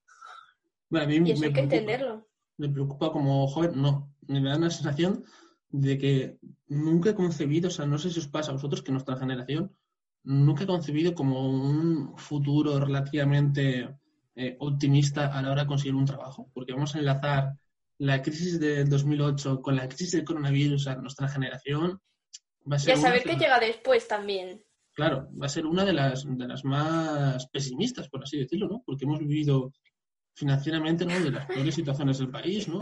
[0.90, 2.28] Bueno, a mí y me eso hay que entenderlo.
[2.58, 4.14] Me preocupa como joven, no.
[4.28, 5.26] Me da una sensación
[5.70, 8.92] de que nunca he concebido, o sea, no sé si os pasa a vosotros, que
[8.92, 9.76] nuestra generación
[10.24, 13.90] nunca he concebido como un futuro relativamente
[14.36, 17.54] eh, optimista a la hora de conseguir un trabajo, porque vamos a enlazar
[18.00, 22.02] la crisis del 2008 con la crisis del coronavirus a nuestra generación.
[22.70, 24.64] Va a ser y a saber qué llega después también.
[24.94, 28.84] Claro, va a ser una de las, de las más pesimistas, por así decirlo, ¿no?
[28.86, 29.74] Porque hemos vivido
[30.36, 31.20] financieramente, ¿no?
[31.20, 32.80] De las peores situaciones del país, ¿no?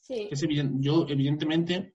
[0.00, 0.28] sí.
[0.30, 0.44] Es
[0.78, 1.94] yo, evidentemente,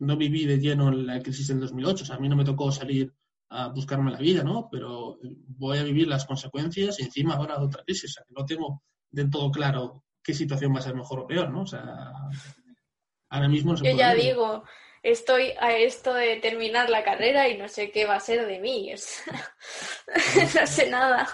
[0.00, 2.04] no viví de lleno la crisis del 2008.
[2.04, 3.12] O sea, a mí no me tocó salir
[3.50, 4.68] a buscarme la vida, ¿no?
[4.70, 8.10] Pero voy a vivir las consecuencias y encima ahora otra crisis.
[8.10, 11.26] O sea, que no tengo del todo claro qué situación va a ser mejor o
[11.26, 11.62] peor, ¿no?
[11.62, 12.12] O sea,
[13.30, 14.64] ahora mismo no se Yo ya digo,
[15.02, 18.60] estoy a esto de terminar la carrera y no sé qué va a ser de
[18.60, 18.92] mí.
[20.54, 21.28] no sé nada.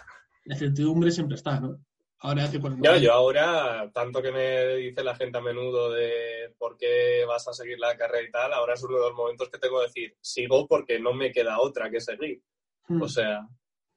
[0.44, 1.78] La certidumbre siempre está, ¿no?
[2.24, 6.74] Ahora hace yo, yo ahora, tanto que me dice la gente a menudo de por
[6.78, 9.58] qué vas a seguir la carrera y tal, ahora es uno de los momentos que
[9.58, 12.40] tengo que decir, sigo porque no me queda otra que seguir.
[12.88, 13.02] Hmm.
[13.02, 13.46] O sea,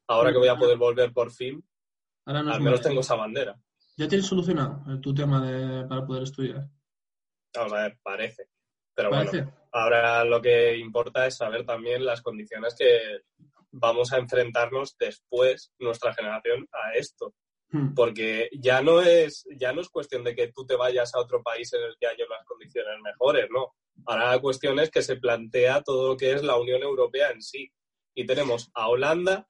[0.07, 1.65] ahora que voy a poder volver por fin,
[2.25, 3.57] al menos tengo esa bandera.
[3.95, 6.67] ¿Ya tienes solucionado tu tema de, para poder estudiar?
[7.55, 8.49] Vamos a ver, parece.
[8.93, 9.31] Pero bueno,
[9.71, 13.21] ahora lo que importa es saber también las condiciones que
[13.71, 17.33] vamos a enfrentarnos después, nuestra generación, a esto.
[17.69, 17.93] Hmm.
[17.93, 21.43] Porque ya no es, ya no es cuestión de que tú te vayas a otro
[21.43, 23.73] país en el que haya unas condiciones mejores, no.
[24.05, 27.41] Ahora la cuestión es que se plantea todo lo que es la Unión Europea en
[27.41, 27.71] sí.
[28.15, 29.47] Y tenemos a Holanda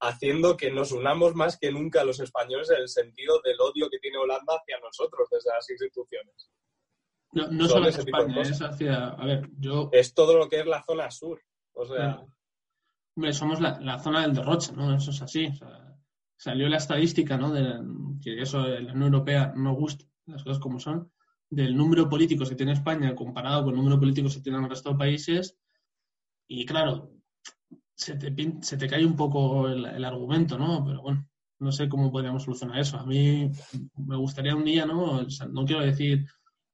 [0.00, 3.98] haciendo que nos unamos más que nunca los españoles en el sentido del odio que
[3.98, 6.50] tiene Holanda hacia nosotros desde las instituciones.
[7.32, 9.08] No, no solo es España, es hacia.
[9.08, 9.88] A ver, yo.
[9.92, 11.40] Es todo lo que es la zona sur.
[11.72, 12.24] O sea.
[13.14, 14.96] Hombre, somos la, la, zona del derroche, ¿no?
[14.96, 15.46] Eso es así.
[15.46, 15.89] O sea,
[16.40, 17.52] salió la estadística, ¿no?
[17.52, 17.84] De,
[18.22, 21.12] que eso de la Unión Europea no gusta, las cosas como son,
[21.50, 24.64] del número de políticos que tiene España comparado con el número de políticos que tienen
[24.64, 25.58] el resto de países.
[26.48, 27.12] Y claro,
[27.94, 30.82] se te, se te cae un poco el, argumento, ¿no?
[30.82, 32.96] Pero bueno, no sé cómo podríamos solucionar eso.
[32.96, 33.50] A mí
[33.96, 35.26] me gustaría un día, ¿no?
[35.50, 36.24] no quiero decir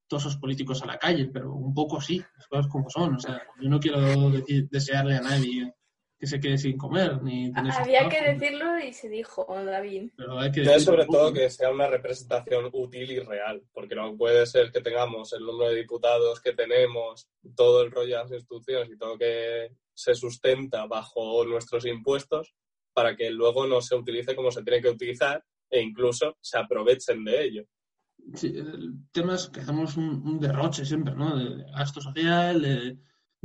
[0.06, 3.16] todos esos políticos a la calle, pero un poco sí, las cosas como son.
[3.16, 5.74] O sea, yo no quiero decir, desearle a nadie
[6.18, 7.22] que se quede sin comer.
[7.22, 10.10] Ni Había que decirlo y se dijo, David.
[10.16, 14.46] Pero hay que sobre todo que sea una representación útil y real, porque no puede
[14.46, 18.90] ser que tengamos el número de diputados que tenemos, todo el rollo de las instituciones
[18.90, 22.54] y todo que se sustenta bajo nuestros impuestos
[22.92, 27.24] para que luego no se utilice como se tiene que utilizar e incluso se aprovechen
[27.24, 27.64] de ello.
[28.34, 31.36] Sí, el tema es que hacemos un, derroche siempre, ¿no?
[31.36, 32.98] De gasto social, de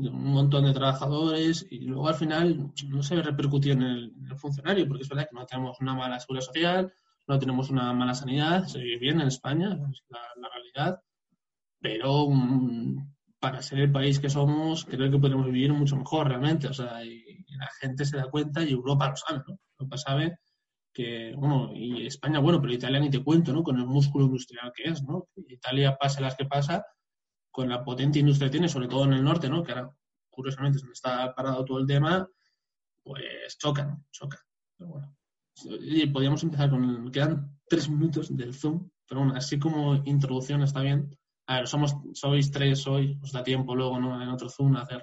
[0.09, 5.03] un montón de trabajadores y luego al final no se repercutió en el, funcionario, porque
[5.03, 6.93] es verdad que no tenemos una mala seguridad social,
[7.27, 11.01] no tenemos una mala sanidad, se vive bien en España, es la, realidad,
[11.79, 16.67] pero mm, para ser el país que somos, creo que podemos vivir mucho mejor realmente,
[16.67, 19.59] o sea, y, la gente se da cuenta y Europa lo sabe, ¿no?
[19.77, 20.37] Europa sabe
[20.93, 23.61] que, bueno, y España, bueno, pero Italia ni te cuento, ¿no?
[23.61, 25.27] Con el músculo industrial que es, ¿no?
[25.47, 26.83] Italia pasa las que pasa,
[27.51, 29.63] con la potente industria que tiene, sobre todo en el norte, ¿no?
[29.63, 29.91] que ahora
[30.41, 32.27] curiosamente es donde está parado todo el tema,
[33.03, 34.39] pues chocan, chocan.
[34.77, 35.15] Pero bueno.
[35.81, 40.63] Y podríamos empezar con el, quedan tres minutos del Zoom, pero bueno, así como introducción
[40.63, 41.15] está bien.
[41.47, 44.21] A ver, somos, sois tres hoy, os da tiempo luego ¿no?
[44.21, 45.01] en otro Zoom a hacer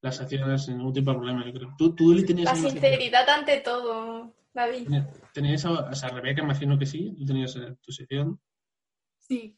[0.00, 1.74] las secciones sin ningún tipo de problema, yo creo.
[1.78, 4.88] Tú, tú tenías la sinceridad ante todo, David.
[5.32, 8.40] ¿Tenías, o sea, Rebeca, imagino que sí, tú tenías eh, tu sección.
[9.18, 9.56] Sí.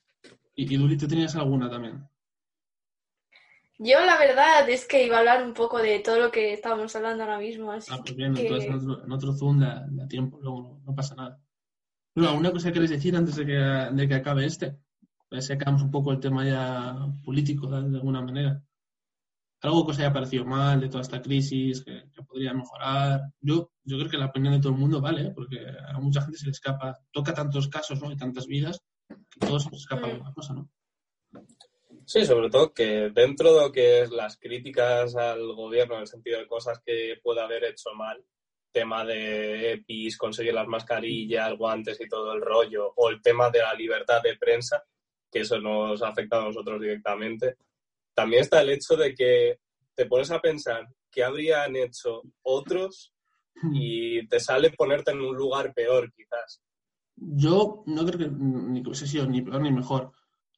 [0.54, 2.04] ¿Y, y Duli, tú tenías alguna también?
[3.78, 6.94] Yo la verdad es que iba a hablar un poco de todo lo que estábamos
[6.94, 7.72] hablando ahora mismo.
[7.72, 11.40] Así ah, pues bien, entonces en otro, Zoom da, tiempo, luego no, pasa nada.
[12.14, 14.76] Bueno, ¿alguna cosa que queréis decir antes de que, de que acabe este?
[15.40, 16.94] sacamos un poco el tema ya
[17.24, 18.62] político, de alguna manera.
[19.62, 23.32] Algo que os haya parecido mal de toda esta crisis, que, podría mejorar.
[23.40, 25.32] Yo, yo creo que la opinión de todo el mundo vale, ¿eh?
[25.34, 28.10] porque a mucha gente se le escapa, toca tantos casos ¿no?
[28.10, 30.68] y tantas vidas, que todos se nos escapa alguna cosa, ¿no?
[32.06, 36.06] Sí, sobre todo que dentro de lo que es las críticas al gobierno, en el
[36.06, 38.22] sentido de cosas que puede haber hecho mal,
[38.72, 43.60] tema de EPIs, conseguir las mascarillas, guantes y todo el rollo, o el tema de
[43.60, 44.82] la libertad de prensa,
[45.30, 47.56] que eso nos afecta a nosotros directamente.
[48.14, 49.58] También está el hecho de que
[49.94, 53.12] te pones a pensar qué habrían hecho otros
[53.72, 56.62] y te sale ponerte en un lugar peor, quizás.
[57.14, 60.12] Yo no creo que ni hubiese ni peor ni mejor.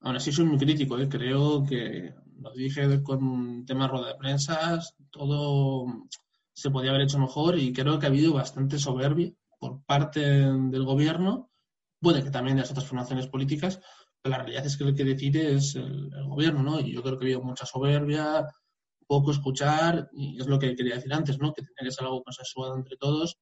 [0.05, 1.09] Aún así soy muy crítico, ¿eh?
[1.09, 4.79] creo que lo dije con temas rueda de prensa,
[5.11, 5.87] todo
[6.53, 10.85] se podía haber hecho mejor y creo que ha habido bastante soberbia por parte del
[10.85, 11.51] gobierno,
[12.03, 13.81] puede que también de las otras formaciones políticas,
[14.21, 16.81] pero la realidad es que el que decide es el, gobierno, ¿no?
[16.81, 18.47] Y yo creo que ha habido mucha soberbia,
[19.07, 21.55] poco escuchar, y es lo que quería decir antes, ¿no?
[21.55, 23.39] Que tiene que ser algo consensuado entre todos.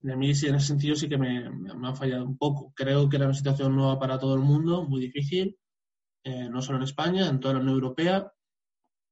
[0.00, 2.72] De mí, sí, en ese sentido, sí que me, me, ha fallado un poco.
[2.74, 5.58] Creo que era una situación nueva para todo el mundo, muy difícil,
[6.28, 8.32] eh, no solo en España, en toda la Unión Europea,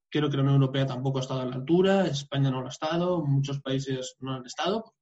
[0.09, 2.71] Creo que la Unión Europea tampoco ha estado a la altura, España no lo ha
[2.71, 4.95] estado, muchos países no han estado,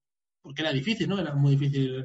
[0.42, 1.18] porque era difícil, ¿no?
[1.18, 2.04] Era muy difícil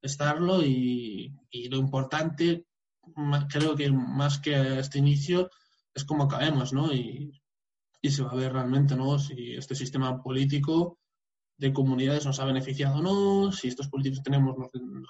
[0.00, 1.32] estarlo y,
[1.70, 2.66] lo importante,
[3.50, 5.50] creo que más que este inicio,
[5.94, 6.92] es cómo acabemos, ¿no?
[6.92, 7.40] Y,
[8.02, 9.18] se va a ver realmente, ¿no?
[9.18, 10.98] Si este sistema político
[11.58, 14.56] de comunidades nos ha beneficiado o no, si estos políticos tenemos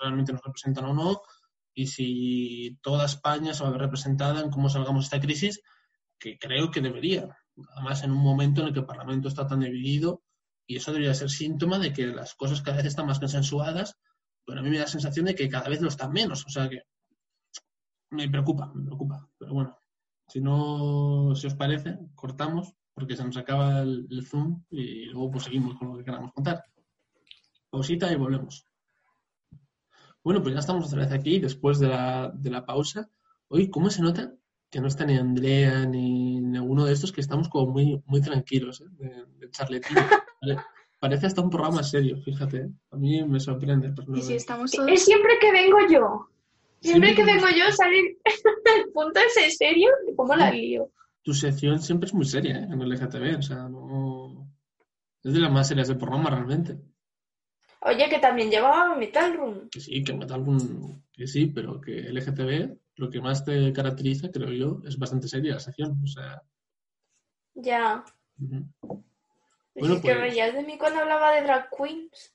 [0.02, 1.22] realmente nos representan o no,
[1.74, 5.62] y si toda España se va a ver representada en cómo salgamos de esta crisis
[6.18, 7.36] que creo que debería.
[7.74, 10.22] Además, en un momento en el que el Parlamento está tan dividido,
[10.66, 13.96] y eso debería ser síntoma de que las cosas cada vez están más consensuadas,
[14.44, 16.46] pero a mí me da la sensación de que cada vez lo están menos.
[16.46, 16.82] O sea que
[18.10, 19.28] me preocupa, me preocupa.
[19.38, 19.76] Pero bueno,
[20.28, 25.44] si no, si os parece, cortamos, porque se nos acaba el, Zoom y luego pues
[25.44, 26.62] seguimos con lo que queramos contar.
[27.70, 28.69] Pausita y volvemos.
[30.22, 33.08] Bueno, pues ya estamos otra vez aquí después de la, de la pausa.
[33.48, 34.34] Hoy, ¿cómo se nota
[34.70, 38.80] que no está ni Andrea ni ninguno de estos, que estamos como muy, muy tranquilos
[38.80, 38.84] ¿eh?
[38.90, 39.80] de, de
[41.00, 42.58] Parece hasta un programa serio, fíjate.
[42.58, 42.70] ¿eh?
[42.90, 43.92] A mí me sorprende.
[44.34, 46.26] estamos Es siempre que vengo yo.
[46.80, 50.90] Siempre, que vengo yo salir el punto ese serio, ¿cómo la lío?
[51.22, 52.68] Tu sección siempre es muy seria ¿eh?
[52.70, 54.46] en el LGTB, o sea, no...
[55.22, 56.78] Es de las más serias del programa realmente.
[57.82, 59.68] Oye, que también llevaba Metal Room.
[59.70, 64.30] Que sí, que Metal Room, que sí, pero que LGTB lo que más te caracteriza,
[64.30, 65.98] creo yo, es bastante seria la sección.
[66.04, 66.42] O sea.
[67.54, 68.04] Ya.
[68.36, 68.70] bueno,
[69.96, 72.34] que pues reías de mí cuando hablaba de drag queens.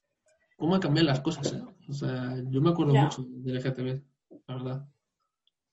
[0.58, 1.62] ¿Cómo han cambiado las cosas, eh?
[1.88, 4.02] O sea, yo me acuerdo mucho del LGTB,
[4.48, 4.88] la verdad.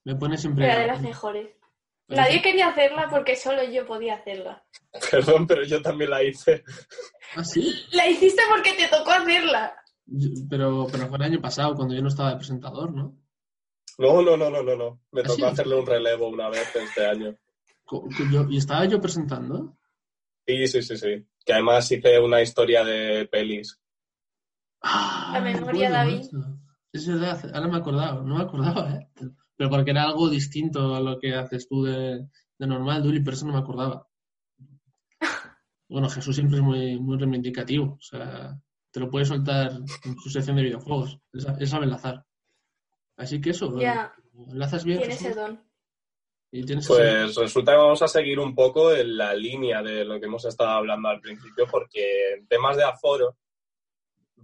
[0.04, 0.66] Me pone siempre.
[0.66, 1.48] Era de las mejores.
[2.08, 4.64] Nadie quería hacerla porque solo yo podía hacerla.
[5.10, 6.64] Perdón, pero yo también la hice.
[7.36, 7.72] ¿Ah, sí?
[7.92, 9.74] La hiciste porque te tocó hacerla.
[10.50, 13.16] pero, pero fue el año pasado, cuando yo no estaba de presentador, ¿no?
[13.98, 15.00] No, no, no, no, no, no.
[15.12, 17.36] Me ¿Ah, tocó hacerle un relevo una vez este año.
[18.48, 19.76] ¿Y estaba yo presentando?
[20.46, 21.26] Sí, sí, sí, sí.
[21.44, 23.78] Que además hice una historia de pelis.
[24.82, 26.26] Ah, la memoria, David.
[26.92, 28.22] Es verdad, ahora me he acordado.
[28.22, 29.08] No me acordaba, ¿eh?
[29.62, 32.26] Pero porque era algo distinto a lo que haces tú de,
[32.58, 34.08] normal, Duli, pero eso no me acordaba.
[35.88, 37.92] Bueno, Jesús siempre es muy, muy reivindicativo.
[37.92, 38.58] O sea,
[38.90, 41.20] te lo puede soltar en su sección de videojuegos.
[41.32, 42.24] Él sabe enlazar.
[43.16, 44.12] Así que eso, ya.
[44.48, 44.98] enlazas bien.
[44.98, 45.62] Tiene ese don.
[46.88, 50.44] pues resulta que vamos a seguir un poco en la línea de lo que hemos
[50.44, 53.36] estado hablando al principio, porque en temas de aforo,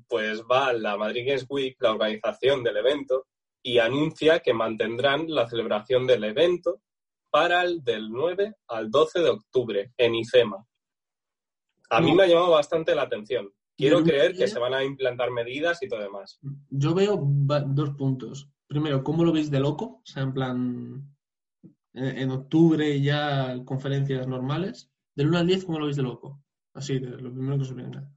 [0.07, 3.27] pues va la Madrid Games Week, la organización del evento,
[3.63, 6.83] y anuncia que mantendrán la celebración del evento
[7.31, 10.67] para el del 9 al 12 de octubre en IFEMA.
[11.91, 13.53] A mí me ha llamado bastante la atención.
[13.77, 16.39] Quiero creer que se van a implantar medidas y todo demás.
[16.71, 19.85] Yo veo dos puntos primero, ¿cómo lo veis de loco?
[19.85, 21.17] O sea, en plan,
[21.95, 24.93] en octubre ya conferencias normales.
[25.17, 26.45] Del 1 al 10, ¿cómo lo veis de loco?
[26.75, 28.09] Así, de lo primero que os venga.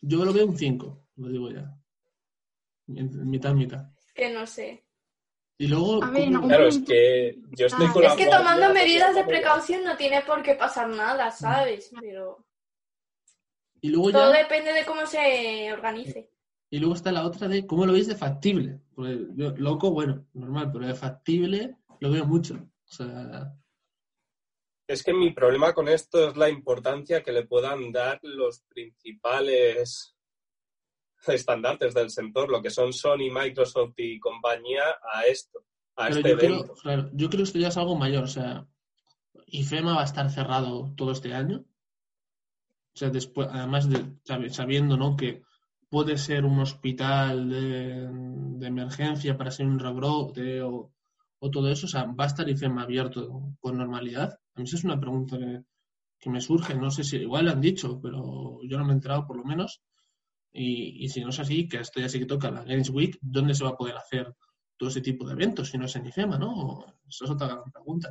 [0.00, 1.76] Yo lo veo un 5, lo digo ya.
[2.86, 3.90] Mitad, mitad.
[4.20, 4.84] Que no sé.
[5.56, 6.00] Y luego.
[6.00, 10.42] claro, es que yo estoy ah, Es que tomando medidas de precaución no tiene por
[10.42, 11.90] qué pasar nada, ¿sabes?
[11.98, 12.44] Pero.
[13.80, 16.30] Y luego Todo depende de cómo se organice.
[16.68, 18.82] Y luego está la otra de cómo lo veis de factible.
[18.96, 22.56] loco, bueno, normal, pero de factible lo veo mucho.
[22.56, 23.54] O sea...
[24.86, 30.14] Es que mi problema con esto es la importancia que le puedan dar los principales
[31.28, 35.60] estandartes del sector, lo que son Sony, Microsoft y compañía, a esto.
[35.96, 36.74] a Pero este yo creo, evento.
[36.74, 38.66] claro, yo creo que esto ya es algo mayor, o sea,
[39.46, 41.64] IFEMA va a estar cerrado todo este año.
[42.92, 45.16] O sea, después, además de sabi- sabiendo, ¿no?
[45.16, 45.42] que
[45.88, 48.08] puede ser un hospital de,
[48.58, 50.92] de emergencia para ser un rebrote o,
[51.38, 54.38] o todo eso, o sea, va a estar IFEMA abierto con normalidad.
[54.54, 55.62] A mí esa es una pregunta que,
[56.18, 58.94] que me surge, no sé si igual lo han dicho, pero yo no me he
[58.94, 59.80] enterado por lo menos.
[60.52, 63.54] Y, si no es así, que esto ya sí que toca la Games Week, ¿dónde
[63.54, 64.34] se va a poder hacer
[64.76, 66.84] todo ese tipo de eventos si no es en IFEMA, ¿no?
[67.08, 68.10] Esa es otra gran pregunta.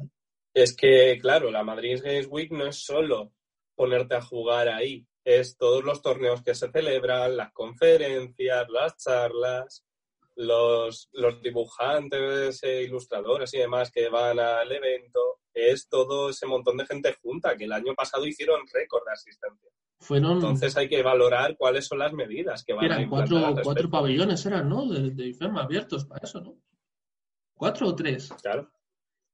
[0.53, 3.33] Es que, claro, la Madrid Games Week no es solo
[3.75, 9.85] ponerte a jugar ahí, es todos los torneos que se celebran, las conferencias, las charlas,
[10.35, 16.77] los, los dibujantes, e ilustradores y demás que van al evento, es todo ese montón
[16.77, 19.69] de gente junta, que el año pasado hicieron récord de asistencia.
[20.01, 23.63] Fueron, Entonces hay que valorar cuáles son las medidas que van a eran implantar cuatro,
[23.63, 24.87] cuatro pabellones, eran, ¿no?
[24.87, 26.55] De, de IFEMA abiertos para eso, ¿no?
[27.53, 28.29] ¿Cuatro o tres?
[28.41, 28.71] Claro.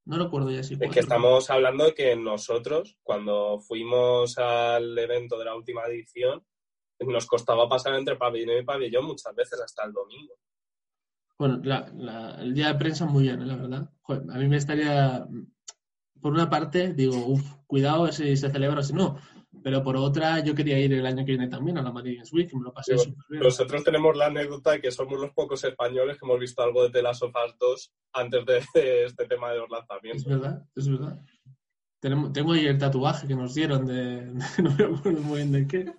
[0.05, 0.93] No recuerdo ya si Es cuatro.
[0.93, 6.43] que estamos hablando de que nosotros, cuando fuimos al evento de la última edición,
[6.99, 10.33] nos costaba pasar entre pabellón y pabellón muchas veces hasta el domingo.
[11.37, 13.45] Bueno, la- la- el día de prensa muy bien, ¿eh?
[13.45, 13.89] la verdad.
[14.01, 15.27] Joder, a mí me estaría,
[16.21, 19.19] por una parte, digo, uff, cuidado si se celebra o si no.
[19.65, 22.31] Pero por otra, yo quería ir el año que viene también a la Madrid Games
[22.31, 23.41] Week y me lo pasé súper bien.
[23.41, 26.91] Nosotros tenemos la anécdota de que somos los pocos españoles que hemos visto algo de
[26.91, 30.25] The Last of Us 2 antes de este tema de los Es lanzamientos.
[30.27, 31.19] verdad, es verdad.
[31.99, 34.25] Tenemos, tengo ahí el tatuaje que nos dieron de,
[34.61, 35.91] no me acuerdo muy bien de qué.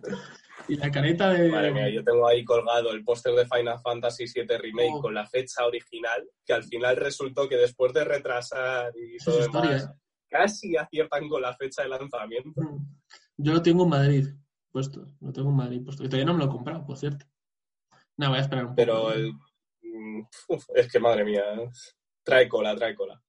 [0.68, 1.48] Y la careta de...
[1.50, 5.02] Madre mía, yo tengo ahí colgado el póster de Final Fantasy VII Remake Oh.
[5.02, 9.46] con la fecha original, que al final resultó que después de retrasar y todo es
[9.46, 10.00] historia, demás, ¿eh?
[10.28, 12.62] casi aciertan con la fecha de lanzamiento.
[12.62, 12.96] Mm.
[13.38, 14.26] Yo lo tengo en Madrid
[14.70, 15.06] puesto.
[15.20, 16.04] Lo tengo en Madrid puesto.
[16.04, 17.26] Y todavía no me lo he comprado, por cierto.
[18.16, 18.76] No, voy a esperar un poco.
[18.76, 19.32] Pero el,
[19.82, 21.44] mm, uf, es que madre mía,
[22.22, 23.22] trae cola, trae cola.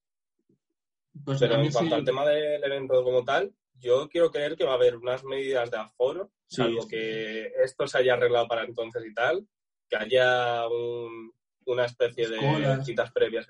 [1.26, 4.64] Pues Pero en cuanto sí- al tema del evento como tal, yo quiero creer que
[4.66, 8.64] va a haber unas medidas de aforo, Sí, salvo que esto se haya arreglado para
[8.64, 9.45] entonces y tal,
[9.89, 11.34] que haya un-
[11.66, 13.47] una especie de citas previas,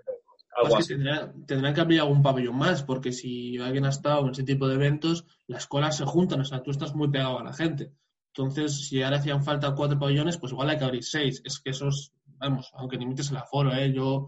[0.57, 0.89] algo así.
[0.95, 4.67] tendrán, tendrán que abrir algún pabellón más, porque si alguien ha estado en ese tipo
[4.67, 7.91] de eventos, las colas se juntan, o sea, tú estás muy pegado a la gente.
[8.35, 11.41] Entonces, si ahora hacían falta cuatro pabellones, pues igual hay que abrir seis.
[11.45, 13.91] Es que esos, vamos, aunque limites el aforo, ¿eh?
[13.93, 14.27] Yo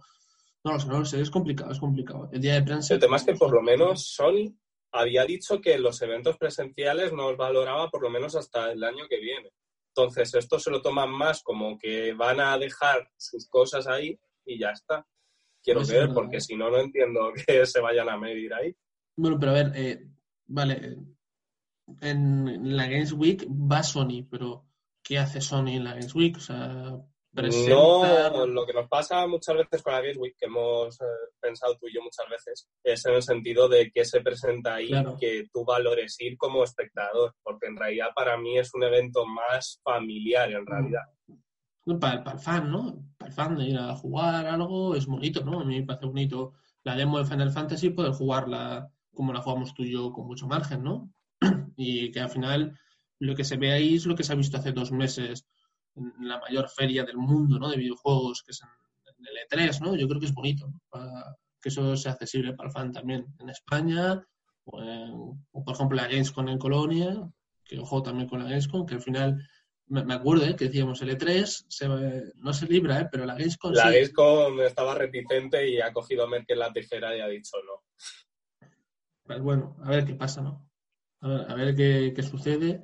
[0.64, 2.30] no lo sé, no lo sé, es complicado, es complicado.
[2.32, 2.94] El día de prensa...
[2.94, 4.56] El tema es que por lo menos Sony
[4.92, 9.20] había dicho que los eventos presenciales nos valoraba por lo menos hasta el año que
[9.20, 9.52] viene.
[9.96, 14.60] Entonces, esto se lo toman más como que van a dejar sus cosas ahí y
[14.60, 15.06] ya está.
[15.64, 16.16] Quiero Pues creer, verdad.
[16.16, 18.76] porque si no, no entiendo que se vayan a medir ahí.
[19.18, 20.08] Bueno, pero a ver, eh,
[20.48, 20.98] vale,
[22.02, 24.66] en la Games Week va Sony, pero
[25.04, 26.38] ¿qué hace Sony en la Games Week?
[26.38, 26.96] O sea,
[27.34, 27.70] presenta...
[28.32, 31.06] No, lo que nos pasa muchas veces con la Games Week, que hemos eh,
[31.42, 34.88] pensado tú y yo muchas veces, es en el sentido de que se presenta ahí
[34.90, 35.18] Claro.
[35.20, 39.80] que tú valores ir como espectador, porque en realidad para mí es un evento más
[39.84, 41.02] familiar, en realidad.
[41.06, 41.19] No,
[41.98, 43.04] Para, para el fan, ¿no?
[43.18, 45.62] Para el fan de ir a jugar algo es bonito, ¿no?
[45.62, 49.74] A mí me parece bonito la demo de Final Fantasy, poder jugarla como la jugamos
[49.74, 51.12] tú y yo con mucho margen, ¿no?
[51.78, 52.78] Y que al final
[53.20, 55.46] lo que se ve ahí es lo que se ha visto hace dos meses
[55.96, 57.70] en la mayor feria del mundo, ¿no?
[57.70, 58.70] De videojuegos, que es en,
[59.26, 59.96] el E3, ¿no?
[59.96, 60.80] Yo creo que es bonito, ¿no?
[60.90, 64.24] Para que eso sea accesible para el fan también en España,
[64.66, 65.12] o, en-
[65.52, 67.30] o por ejemplo la Gamescom en Colonia,
[67.66, 69.38] que ojo también con la Gamescom, que al final
[69.90, 70.56] me, acuerdo ¿eh?
[70.56, 71.88] que decíamos el E3 se,
[72.36, 73.08] no se libra, ¿eh?
[73.12, 73.88] pero la Gamescom La sí.
[73.90, 77.84] Gamescom estaba reticente y ha cogido a Merkel la tijera y ha dicho no.
[79.24, 80.70] Pues bueno, a ver qué pasa, ¿no?
[81.22, 82.84] A ver, a ver qué, qué sucede.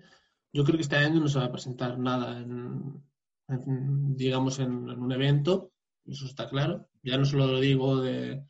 [0.52, 3.04] Yo creo que este año no se va a presentar nada en,
[3.48, 5.72] en, digamos, en, en un evento,
[6.06, 6.88] eso está claro.
[7.04, 8.44] Ya no solo lo digo de,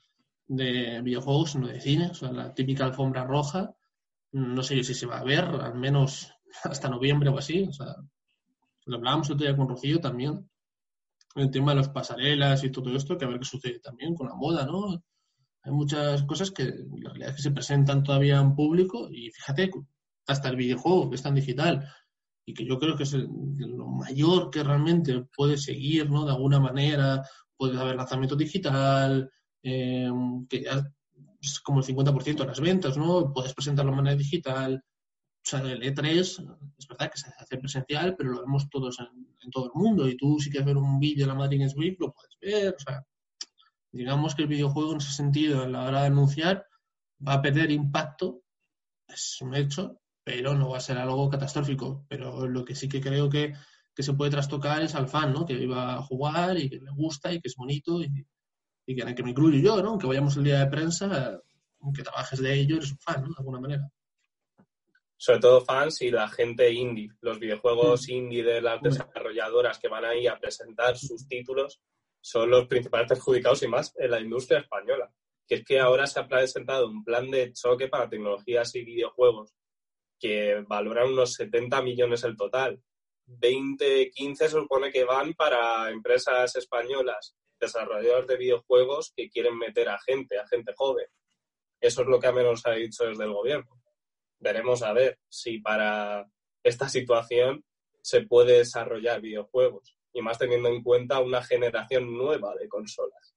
[0.47, 3.75] de videojuegos, sino de cine, o sea, la típica alfombra roja.
[4.31, 6.31] No sé yo si se va a ver, al menos
[6.63, 7.63] hasta noviembre o así.
[7.63, 7.95] O sea,
[8.85, 10.49] lo hablábamos otro día con Rocío también.
[11.35, 14.27] El tema de las pasarelas y todo esto, que a ver qué sucede también con
[14.27, 15.03] la moda, ¿no?
[15.63, 19.71] Hay muchas cosas que la realidad es que se presentan todavía en público y fíjate,
[20.27, 21.87] hasta el videojuego que está en digital
[22.45, 23.27] y que yo creo que es el-
[23.77, 26.25] lo mayor que realmente puede seguir, ¿no?
[26.25, 27.23] De alguna manera,
[27.57, 29.29] puede haber lanzamiento digital,
[29.63, 30.09] eh,
[30.49, 30.83] que ya
[31.41, 33.33] es como el 50% de las ventas, ¿no?
[33.33, 34.83] Puedes presentarlo de manera digital.
[35.45, 36.07] O sea, el E3
[36.77, 40.09] es verdad que se hace presencial, pero lo vemos todos en, en todo el mundo.
[40.09, 42.75] Y tú, si quieres ver un vídeo de la Madrid Games Week, lo puedes ver.
[42.75, 43.05] O sea,
[43.91, 46.65] digamos que el videojuego en ese sentido, a la hora de anunciar,
[47.25, 48.41] va a perder impacto,
[49.07, 52.05] es un hecho, pero no va a ser algo catastrófico.
[52.09, 53.53] Pero lo que sí que creo que,
[53.93, 55.45] que se puede trastocar es al fan, ¿no?
[55.45, 58.25] Que iba a jugar y que le gusta y que es bonito y,
[58.85, 59.89] que, que me incluyo yo, ¿no?
[59.91, 61.39] Aunque vayamos el día de prensa,
[61.81, 63.29] aunque trabajes de ello, eres un fan, ¿no?
[63.29, 63.91] De alguna manera.
[65.25, 70.05] Sobre todo fans y la gente indie, los videojuegos indie de las desarrolladoras que van
[70.05, 71.81] ahí a presentar sus títulos
[72.21, 75.11] son los principales perjudicados y más en la industria española.
[75.47, 79.55] Que es que ahora se ha presentado un plan de choque para tecnologías y videojuegos
[80.19, 82.79] que valoran unos 70 millones el total.
[83.25, 89.89] 20, 15 se supone que van para empresas españolas, desarrolladoras de videojuegos que quieren meter
[89.89, 91.07] a gente, a gente joven.
[91.81, 93.81] Eso es lo que a menos ha dicho desde el gobierno.
[94.39, 96.25] Veremos a ver si para
[96.63, 97.63] esta situación
[98.01, 103.35] se puede desarrollar videojuegos y más teniendo en cuenta una generación nueva de consolas.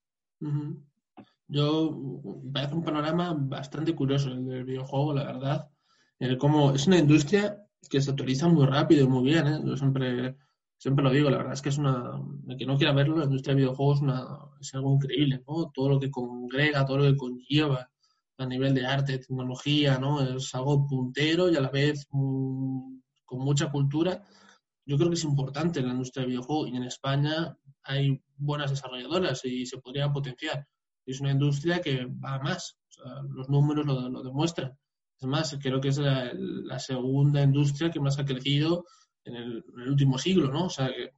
[1.48, 1.98] Yo
[2.44, 5.70] me hace un panorama bastante curioso el del videojuego, la verdad.
[6.18, 6.38] El
[6.74, 7.56] es una industria
[7.88, 9.46] que se actualiza muy rápido y muy bien.
[9.46, 9.60] ¿eh?
[9.64, 10.36] Yo siempre,
[10.76, 12.20] siempre lo digo, la verdad es que es una.
[12.48, 14.26] El que no quiera verlo, la industria de videojuegos una,
[14.60, 15.42] es algo increíble.
[15.48, 15.70] ¿no?
[15.72, 17.90] Todo lo que congrega, todo lo que conlleva
[18.38, 20.22] a nivel de arte, tecnología, ¿no?
[20.22, 24.24] Es algo puntero y a la vez con mucha cultura.
[24.86, 28.70] Yo creo que es importante en la industria del videojuego y en España hay buenas
[28.70, 30.66] desarrolladoras y se podría potenciar.
[31.04, 32.78] Es una industria que va a más,
[33.30, 34.78] los números lo, demuestran.
[35.20, 38.84] Es más, creo que es la, segunda industria que más ha crecido
[39.24, 40.66] en el, en el, último siglo, ¿no?
[40.66, 41.10] O sea, que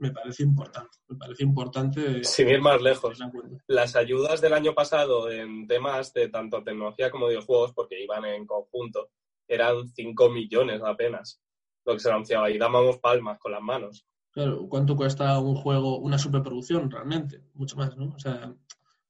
[0.00, 0.98] me parece importante.
[1.08, 2.24] Me parece importante.
[2.24, 3.18] Sin ir más lejos.
[3.66, 8.46] Las ayudas del año pasado en temas de tanto tecnología como videojuegos, porque iban en
[8.46, 9.10] conjunto,
[9.46, 11.40] eran 5 millones apenas
[11.84, 14.06] lo que se anunciaba y dábamos palmas con las manos.
[14.32, 17.42] Claro, ¿cuánto cuesta un juego, una superproducción realmente?
[17.54, 18.14] Mucho más, ¿no?
[18.14, 18.54] O sea,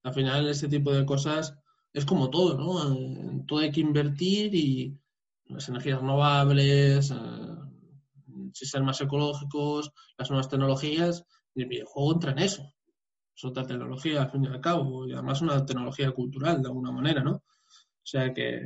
[0.03, 1.55] al final este tipo de cosas
[1.93, 2.95] es como todo, ¿no?
[2.95, 4.99] En todo hay que invertir y
[5.47, 7.15] las energías renovables, eh,
[8.53, 11.25] sistemas más ecológicos, las nuevas tecnologías,
[11.55, 12.73] el videojuego entra en eso.
[13.35, 16.93] Es otra tecnología, al fin y al cabo, y además una tecnología cultural, de alguna
[16.93, 17.33] manera, ¿no?
[17.33, 17.43] O
[18.03, 18.61] sea que,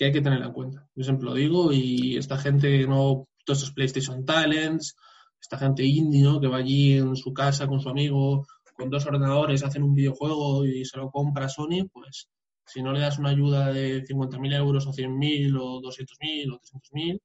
[0.00, 0.88] hay que tenerla en cuenta.
[0.94, 4.96] Yo siempre lo digo, y esta gente, no todos estos PlayStation Talents,
[5.40, 6.40] esta gente indie, ¿no?
[6.40, 10.64] Que va allí en su casa con su amigo, con dos ordenadores, hacen un videojuego
[10.64, 12.28] y se lo compra Sony, pues
[12.66, 17.20] si no le das una ayuda de 50.000 euros o 100.000 o 200.000 o 300.000,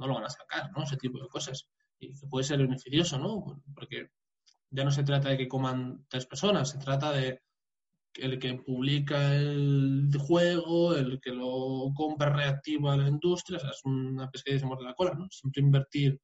[0.00, 0.82] no lo van a sacar, ¿no?
[0.82, 1.68] Ese tipo de cosas.
[1.98, 3.62] Y que puede ser beneficioso, ¿no?
[3.74, 4.08] Porque
[4.70, 7.42] ya no se trata de que coman tres personas, se trata de
[8.14, 13.70] el que publica el juego, el que lo compra reactiva a la industria, o sea,
[13.70, 15.28] es una pesquería de de la cola, ¿no?
[15.30, 16.18] Siempre invertir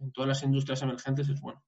[0.00, 1.62] en todas las industrias emergentes es bueno.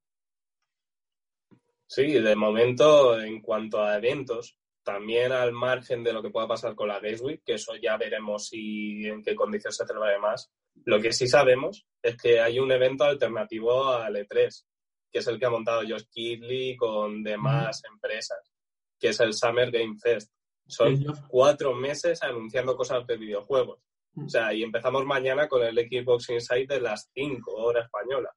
[1.87, 6.75] Sí, de momento, en cuanto a eventos, también al margen de lo que pueda pasar
[6.75, 10.51] con la Games Week, que eso ya veremos si en qué condiciones se celebra más,
[10.85, 14.65] lo que sí sabemos es que hay un evento alternativo al E3,
[15.11, 18.51] que es el que ha montado Josh Kidley con demás empresas,
[18.99, 20.31] que es el Summer Game Fest.
[20.67, 23.81] Son cuatro meses anunciando cosas de videojuegos.
[24.17, 28.31] O sea, y empezamos mañana con el Xbox Insight de las 5 horas española.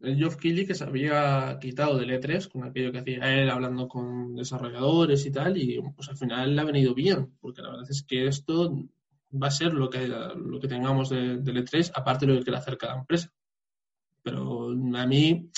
[0.00, 3.88] El Geoff Keighley que se había quitado del E3 con aquello que hacía él hablando
[3.88, 7.90] con desarrolladores y tal, y pues al final le ha venido bien, porque la verdad
[7.90, 8.72] es que esto
[9.30, 12.50] va a ser lo que, lo que tengamos de, del E3, aparte de lo que
[12.50, 13.30] le acerca a la empresa.
[14.22, 15.50] Pero a mí,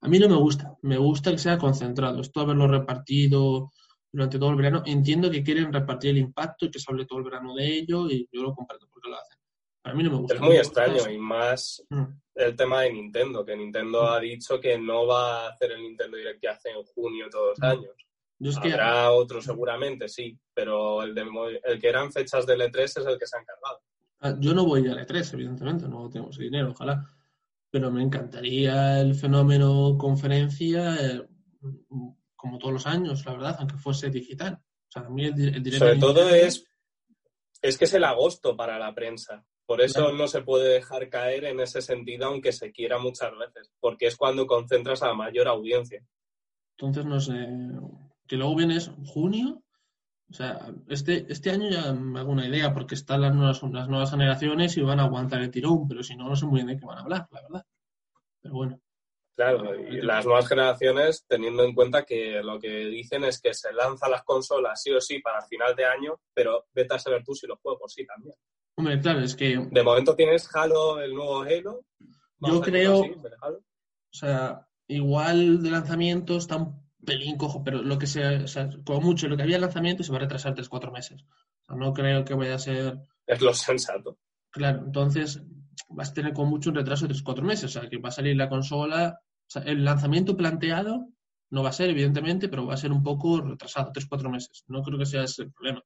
[0.00, 0.76] a mí no me gusta.
[0.82, 2.20] Me gusta que sea concentrado.
[2.20, 3.70] Esto haberlo repartido
[4.12, 4.82] durante todo el verano.
[4.86, 8.08] Entiendo que quieren repartir el impacto y que se hable todo el verano de ello
[8.08, 9.38] y yo lo comparto porque lo hacen.
[9.84, 10.34] A mí no me gusta.
[10.34, 12.04] Es muy extraño y más mm.
[12.36, 14.06] el tema de Nintendo, que Nintendo mm.
[14.06, 17.50] ha dicho que no va a hacer el Nintendo Direct que hace en junio todos
[17.50, 17.64] los mm.
[17.64, 17.94] años.
[18.56, 21.16] Habrá otro seguramente, sí, pero el,
[21.64, 23.80] el que eran fechas del E3 es el que se ha encargado.
[24.20, 27.06] Ah, yo no voy al E3, evidentemente, no tengo ese dinero, ojalá.
[27.70, 31.26] Pero me encantaría el fenómeno conferencia, eh,
[32.34, 34.54] como todos los años, la verdad, aunque fuese digital.
[34.54, 36.66] O sea, a mí el, Sobre todo es,
[37.60, 39.44] es que es el agosto para la prensa.
[39.66, 43.72] Por eso no se puede dejar caer en ese sentido, aunque se quiera muchas veces,
[43.80, 46.04] porque es cuando concentras a la mayor audiencia.
[46.76, 47.46] Entonces, no sé,
[48.26, 49.62] que luego viene junio.
[50.30, 53.88] O sea, este, este año ya me hago una idea porque están las nuevas, las
[53.88, 56.68] nuevas generaciones y van a aguantar el tirón, pero si no, no sé muy bien
[56.68, 57.66] de qué van a hablar, la verdad.
[58.40, 58.80] Pero bueno.
[59.36, 63.72] Claro, y las nuevas generaciones, teniendo en cuenta que lo que dicen es que se
[63.72, 67.34] lanzan las consolas sí o sí para final de año, pero vete a saber tú
[67.34, 68.36] si los juegos sí también.
[68.76, 69.58] Hombre, claro, es que...
[69.70, 71.84] De momento tienes Halo, el nuevo Halo.
[72.40, 73.00] Yo creo...
[73.00, 78.70] o sea, igual de lanzamiento está un pelín cojo, pero lo que sea, o sea,
[78.84, 81.22] como mucho, lo que había lanzamiento se va a retrasar 3-4 meses.
[81.22, 82.98] O sea, no creo que vaya a ser.
[83.26, 84.18] Es lo sensato.
[84.50, 85.42] Claro, entonces
[85.88, 87.64] vas a tener con mucho un retraso de 3-4 meses.
[87.76, 89.20] O sea, que va a salir la consola.
[89.20, 91.08] O sea, el lanzamiento planteado
[91.50, 94.64] no va a ser, evidentemente, pero va a ser un poco retrasado, tres, cuatro meses.
[94.66, 95.82] No creo que sea ese el problema.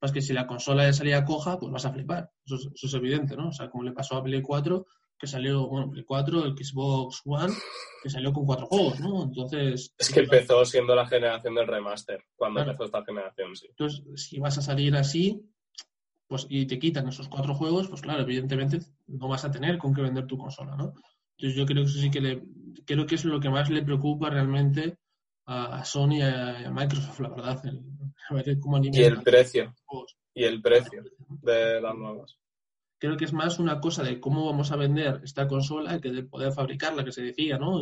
[0.00, 2.30] Es que si la consola de salida coja, pues vas a flipar.
[2.44, 3.48] Eso es, eso es evidente, ¿no?
[3.48, 4.86] O sea, como le pasó a Play 4,
[5.20, 7.52] que salió, bueno, Play 4, el Xbox One,
[8.02, 9.22] que salió con cuatro juegos, ¿no?
[9.22, 9.94] Entonces...
[9.98, 12.70] Es que empezó siendo la generación del remaster, cuando Claro.
[12.70, 13.66] empezó esta generación, sí.
[13.68, 15.42] Entonces, si vas a salir así,
[16.26, 19.92] pues y te quitan esos cuatro juegos, pues claro, evidentemente no vas a tener con
[19.92, 20.94] qué vender tu consola, ¿no?
[21.36, 22.42] Entonces yo creo que eso sí que le,
[22.86, 24.96] creo que es lo que más le preocupa realmente
[25.44, 27.82] a, a Sony y a, Microsoft, la verdad, el-
[28.30, 29.74] a ver cómo Y el precio,
[30.32, 31.04] y el precio
[31.42, 32.39] de las nuevas.
[33.00, 36.22] Creo que es más una cosa de cómo vamos a vender esta consola que de
[36.24, 37.80] poder fabricarla, que se decía, ¿no?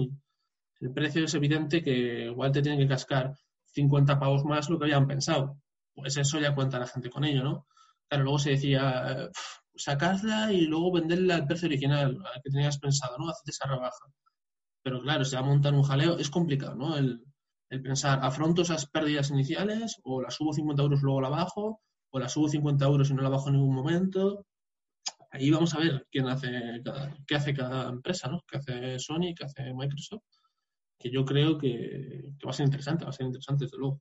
[0.81, 3.35] El precio es evidente que igual te tienen que cascar
[3.67, 5.59] 50 pavos más lo que habían pensado.
[5.95, 7.67] Pues eso ya cuenta la gente con ello, ¿no?
[8.09, 9.41] Claro, luego se decía, pf,
[9.75, 13.29] sacarla y luego venderla al precio original, al que tenías pensado, ¿no?
[13.29, 14.07] Hacerte esa rebaja.
[14.83, 16.97] Pero claro, se va a montar un jaleo, es complicado, ¿no?
[16.97, 17.25] El,
[17.71, 21.83] el pensar, ¿afronto esas pérdidas iniciales o las subo 50 euros luego la bajo?
[22.11, 24.47] ¿O la subo 50 euros y no la bajo en ningún momento?
[25.31, 28.43] Ahí vamos a ver quién hace cada- qué hace cada empresa, ¿no?
[28.49, 30.23] ¿Qué hace Sony, qué hace Microsoft?
[30.99, 34.01] Que yo creo que, que va a ser interesante, va a ser interesante, desde luego.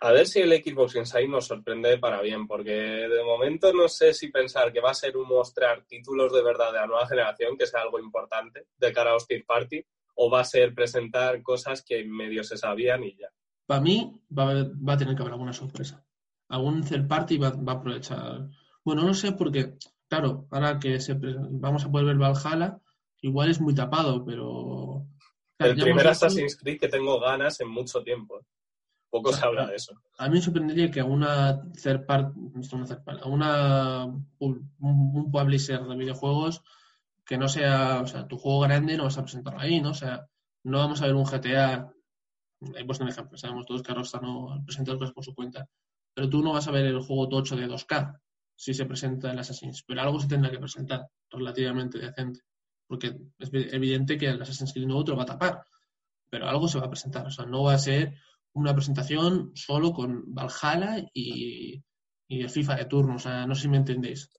[0.00, 4.12] A ver si el Xbox Inside nos sorprende para bien, porque de momento no sé
[4.12, 7.56] si pensar que va a ser un mostrar títulos de verdad de la nueva generación,
[7.56, 9.82] que sea algo importante de cara a Hostil Party,
[10.16, 13.28] o va a ser presentar cosas que medio se sabían y ya.
[13.66, 16.04] Para mí va a, haber- va a tener que haber alguna sorpresa.
[16.48, 18.48] Algún third party va, va a aprovechar.
[18.84, 19.74] Bueno, no sé porque,
[20.14, 22.78] claro, ahora que se vamos a poder ver Valhalla,
[23.20, 25.06] igual es muy tapado, pero...
[25.56, 28.40] claro, el primer Assassin's Creed que tengo ganas en mucho tiempo.
[29.10, 29.94] Poco se habla de eso.
[30.18, 34.04] A mí me sorprendería que a una third a una,
[34.38, 36.62] un, un publisher de videojuegos
[37.24, 39.90] que no sea, o sea, tu juego grande no vas a presentarlo ahí, ¿no?
[39.90, 40.26] O sea,
[40.64, 41.92] no vamos a ver un GTA,
[42.76, 45.68] he puesto un ejemplo, sabemos todos que Rockstar no presenta las cosas por su cuenta,
[46.12, 48.20] pero tú no vas a ver el juego tocho de 2K
[48.56, 52.40] si se presenta el Assassin's, pero algo se tendrá que presentar relativamente decente,
[52.86, 55.62] porque es evidente que el Assassin's Creed nuevo te lo va a tapar,
[56.30, 58.14] pero algo se va a presentar, o sea, no va a ser
[58.54, 61.82] una presentación solo con Valhalla y,
[62.28, 63.16] y el FIFA de turno.
[63.16, 64.30] O sea, no sé si me entendéis.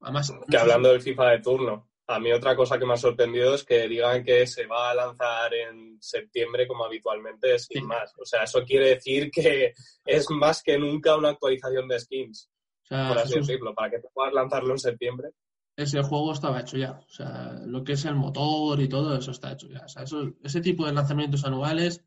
[0.00, 3.54] Además, Que hablando del FIFA de turno, a mí otra cosa que me ha sorprendido
[3.54, 7.86] es que digan que se va a lanzar en septiembre como habitualmente, sin Sí.
[7.86, 8.12] más.
[8.18, 9.72] O sea, eso quiere decir que
[10.04, 12.50] es más que nunca una actualización de skins,
[12.86, 15.30] o sea, por así Jesús, decirlo, para que tú puedas lanzarlo en septiembre.
[15.76, 16.92] ese juego estaba hecho ya.
[16.92, 19.84] O sea, lo que es el motor y todo eso está hecho ya.
[19.84, 22.04] O sea, eso, ese tipo de lanzamientos anuales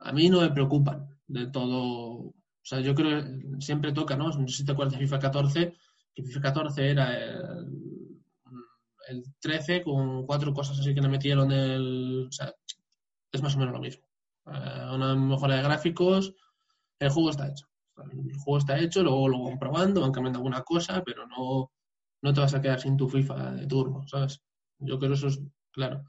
[0.00, 1.80] a mí no me preocupan de todo.
[1.80, 4.28] O sea, yo creo que siempre toca, ¿no?
[4.28, 5.74] No sé si te acuerdas de FIFA 14,
[6.14, 8.22] que FIFA 14 era el,
[9.08, 12.26] el 13 con cuatro cosas así que le metieron el...
[12.28, 12.54] O sea,
[13.32, 14.06] es más o menos lo mismo.
[14.46, 16.34] Eh, una mejora de gráficos,
[16.98, 17.66] el juego está hecho.
[17.96, 21.70] El juego está hecho, luego lo van probando, van cambiando alguna cosa, pero no,
[22.22, 24.40] no te vas a quedar sin tu FIFA de turno, ¿sabes?
[24.78, 25.40] Yo creo que eso es
[25.70, 26.02] claro.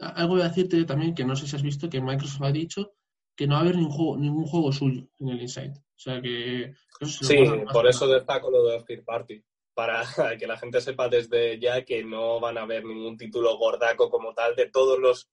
[0.00, 2.92] Algo voy a decirte también que no sé si has visto que Microsoft ha dicho
[3.36, 5.72] que no va a haber ningún juego, ningún juego suyo en el Inside.
[5.72, 6.74] O sea que...
[7.00, 7.36] eso Sí,
[7.72, 9.42] por eso destaco lo de Third Party.
[9.74, 10.02] Para
[10.38, 14.32] que la gente sepa desde ya que no van a haber ningún título gordaco como
[14.32, 15.28] tal de todos los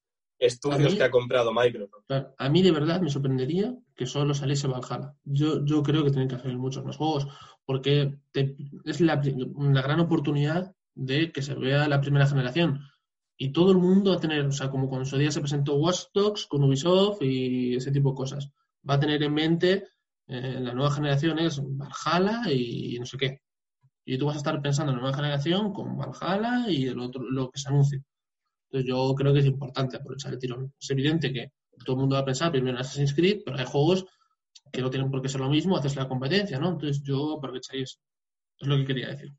[0.47, 2.05] estudios mí- que ha comprado Microsoft.
[2.07, 5.15] Claro, a mí de verdad me sorprendería que solo saliese Valhalla.
[5.23, 7.27] Yo, yo creo que tienen que hacer muchos más juegos,
[7.65, 12.81] porque te- es la, gran oportunidad de que se vea la primera generación.
[13.37, 15.39] Y todo el mundo va a tener, o sea, como cuando en su día se
[15.41, 18.49] presentó Watch Dogs con Ubisoft y ese tipo de cosas,
[18.87, 19.87] va a tener en mente
[20.27, 23.41] eh, la nueva generación es Valhalla y no sé qué.
[24.05, 27.23] Y tú vas a estar pensando en la nueva generación con Valhalla y el otro,
[27.23, 28.03] lo que se anuncie.
[28.73, 30.73] Entonces yo creo que es importante aprovechar el tirón.
[30.81, 31.51] Es evidente que
[31.85, 34.03] todo el mundo va a pensar primero en Assassin's Creed, pero hay juegos
[34.71, 36.69] que no tienen por qué ser lo mismo, haces la competencia, ¿no?
[36.69, 37.99] Entonces yo aprovecharía eso.
[38.57, 39.29] Es lo que quería decir.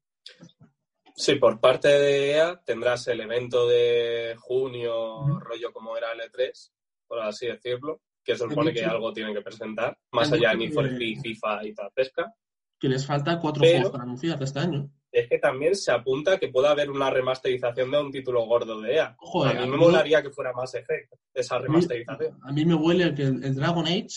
[1.17, 6.71] Sí, por parte de EA tendrás el evento de junio, rollo como era el E3,
[7.09, 10.73] por así decirlo, que se supone que algo tienen que presentar, más allá de Need
[10.73, 12.33] for Speed, FIFA y tal pesca.
[12.79, 14.89] Que les falta cuatro Pero- juegos para anunciar este año.
[15.15, 18.95] Es que también se apunta que pueda haber una remasterización de un título gordo de
[18.97, 19.17] EA.
[19.51, 22.39] A mí me molaría que fuera más Effect esa A mí, remasterización.
[22.43, 24.09] a mí me huele que el, el Dragon Age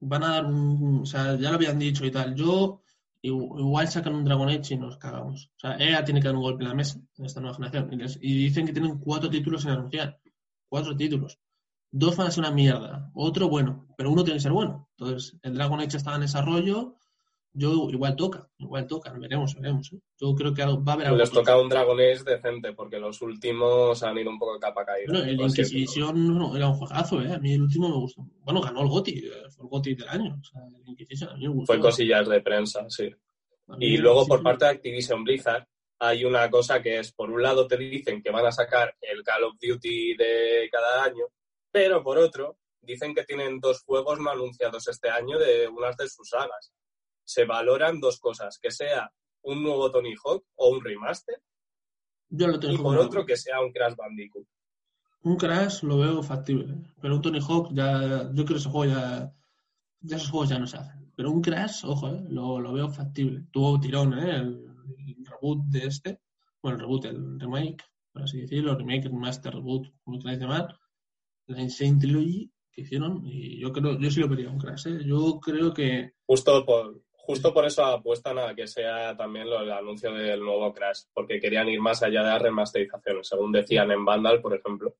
[0.00, 1.00] van a dar un...
[1.02, 2.34] O sea, ya lo habían dicho y tal.
[2.36, 2.82] Yo
[3.22, 5.50] igu- igual sacan un Dragon Age y nos cagamos.
[5.56, 7.88] O sea, EA tiene que dar un golpe en la mesa en esta nueva generación.
[7.92, 10.20] Y, les- y dicen que tienen cuatro títulos sin anunciar.
[10.68, 11.40] Cuatro títulos.
[11.90, 13.10] Dos van a ser una mierda.
[13.14, 14.88] Otro bueno, pero uno tiene que ser bueno.
[14.96, 16.94] Entonces, el Dragon Age está en desarrollo.
[17.58, 19.90] Yo igual toca, igual toca, veremos, veremos.
[19.90, 19.98] ¿eh?
[20.20, 21.18] Yo creo que va a haber algo.
[21.18, 24.84] Les toca un Dragon Age decente, porque los últimos han ido un poco de capa
[24.84, 25.06] caída.
[25.10, 27.32] Bueno, el Inquisition no, era un juegazo, ¿eh?
[27.32, 28.26] A mí el último me gustó.
[28.42, 30.38] Bueno, ganó el GOTI, fue el GOTI del año.
[30.38, 31.72] O sea, el Inquisition a mí me gustó.
[31.72, 33.10] Fue cosillas de prensa, sí.
[33.80, 35.66] Y luego por parte de Activision Blizzard
[35.98, 39.22] hay una cosa que es, por un lado te dicen que van a sacar el
[39.22, 41.24] Call of Duty de cada año,
[41.72, 46.06] pero por otro dicen que tienen dos juegos no anunciados este año de unas de
[46.06, 46.70] sus sagas
[47.26, 49.12] se valoran dos cosas, que sea
[49.42, 51.42] un nuevo Tony Hawk o un remaster,
[52.28, 54.46] Yo lo tengo y por otro que sea un Crash Bandicoot.
[55.22, 58.92] Un Crash lo veo factible, pero un Tony Hawk ya, yo creo que ese juego
[58.92, 59.32] ya,
[60.00, 61.12] ya esos juegos ya no se hacen.
[61.16, 63.44] Pero un Crash, ojo, eh, lo, lo, veo factible.
[63.50, 64.36] Tuvo tirón, ¿eh?
[64.36, 64.66] El,
[64.98, 66.20] el, reboot de este,
[66.62, 70.78] bueno, el reboot, el remake, por así decirlo, remake, remaster, reboot, como queráis llamar,
[71.46, 74.98] la Insane Trilogy que hicieron, y yo creo, yo sí lo vería un Crash, ¿eh?
[75.04, 76.12] Yo creo que...
[76.26, 80.72] Justo por, Justo por eso apuestan a que sea también lo, el anuncio del nuevo
[80.72, 84.94] Crash, porque querían ir más allá de las remasterizaciones, según decían en Vandal, por ejemplo.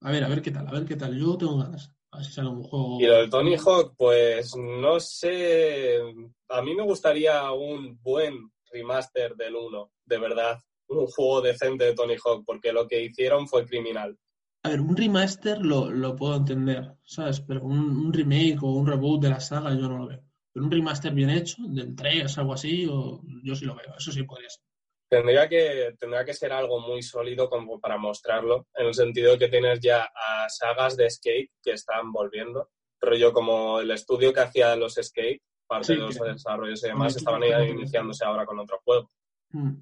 [0.00, 1.16] A ver, a ver qué tal, a ver qué tal.
[1.16, 1.94] Yo tengo ganas.
[2.10, 2.98] A ver si sale un juego.
[3.00, 6.00] Y lo del Tony Hawk, pues no sé.
[6.48, 10.58] A mí me gustaría un buen remaster del 1, de verdad.
[10.88, 14.18] Un juego decente de Tony Hawk, porque lo que hicieron fue criminal.
[14.64, 17.40] A ver, un remaster lo, lo puedo entender, ¿sabes?
[17.40, 20.31] Pero un, un remake o un reboot de la saga yo no lo veo.
[20.52, 24.12] Pero un remaster bien hecho, del 3, algo así, o yo sí lo veo, eso
[24.12, 24.62] sí podría ser.
[25.08, 29.38] Tendría que, tendría que ser algo muy sólido como para mostrarlo, en el sentido de
[29.38, 34.40] que tienes ya a sagas de skate que están volviendo, rollo como el estudio que
[34.40, 38.58] hacía los skate, parte sí, de los que, desarrollos y demás, estaban iniciándose ahora con
[38.58, 39.10] otro juego.
[39.50, 39.74] Hmm.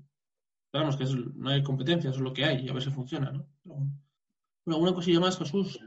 [0.72, 2.90] Vamos, que es, no hay competencia, eso es lo que hay, y a ver si
[2.90, 3.44] funciona, ¿no?
[3.64, 5.80] Pero, bueno, ¿alguna cosilla más, Jesús?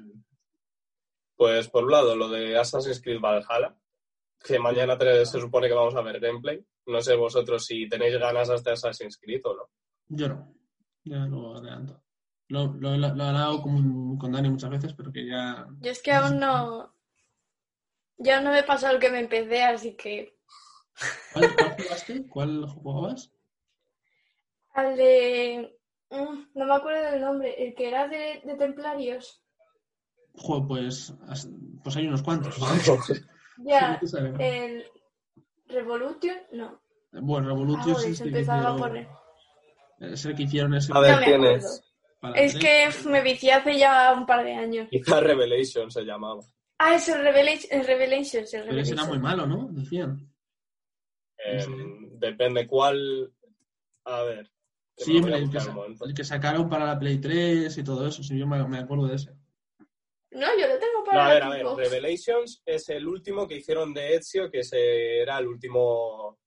[1.36, 3.76] Pues por un lado, lo de Assassin's Creed Valhalla,
[4.44, 6.64] que mañana se supone que vamos a ver gameplay.
[6.86, 9.70] No sé vosotros si tenéis ganas hasta Assassin's Creed o no.
[10.10, 10.54] Yo no,
[11.06, 12.04] ya lo adelanto.
[12.50, 15.66] Lo, lo, lo, lo he hablado con, con, Dani muchas veces, pero que ya...
[15.80, 16.94] Yo es que aún no...
[18.18, 20.38] Ya no me he pasado el que me empecé, así que...
[21.34, 22.28] ¿Cuál, cuál jugaste?
[22.28, 23.32] ¿Cuál jugabas?
[24.74, 25.80] Al de...
[26.10, 29.42] Mm, no me acuerdo del nombre, el que era de, de Templarios.
[30.36, 31.14] Joder, pues,
[31.82, 32.56] pues hay unos cuantos.
[33.58, 34.00] Ya,
[34.40, 34.86] el
[35.68, 36.82] Revolution, no.
[37.12, 38.92] Bueno, Revolution ah, empezaba.
[40.00, 40.92] Es el que hicieron ese.
[40.94, 41.84] A ver, no me tienes.
[42.36, 44.88] Es que me vicié hace ya un par de años.
[44.90, 46.42] Quizá Revelation se llamaba.
[46.78, 47.80] Ah, es el Revelation.
[47.80, 49.68] El Revelation, el Pero ese era muy malo, ¿no?
[49.72, 50.32] Decían.
[51.38, 51.72] Eh, sí.
[52.14, 53.32] Depende cuál.
[54.06, 54.50] A ver.
[54.96, 58.22] Sí, el, el, que, el, que, sacaron para la Play 3 y todo eso.
[58.22, 59.32] Sí, yo me, me acuerdo de ese.
[60.36, 61.18] No, yo lo tengo para.
[61.18, 61.66] No, a ver, a ver.
[61.78, 64.62] Revelations es el último que hicieron de Ezio, que
[65.22, 66.40] era el último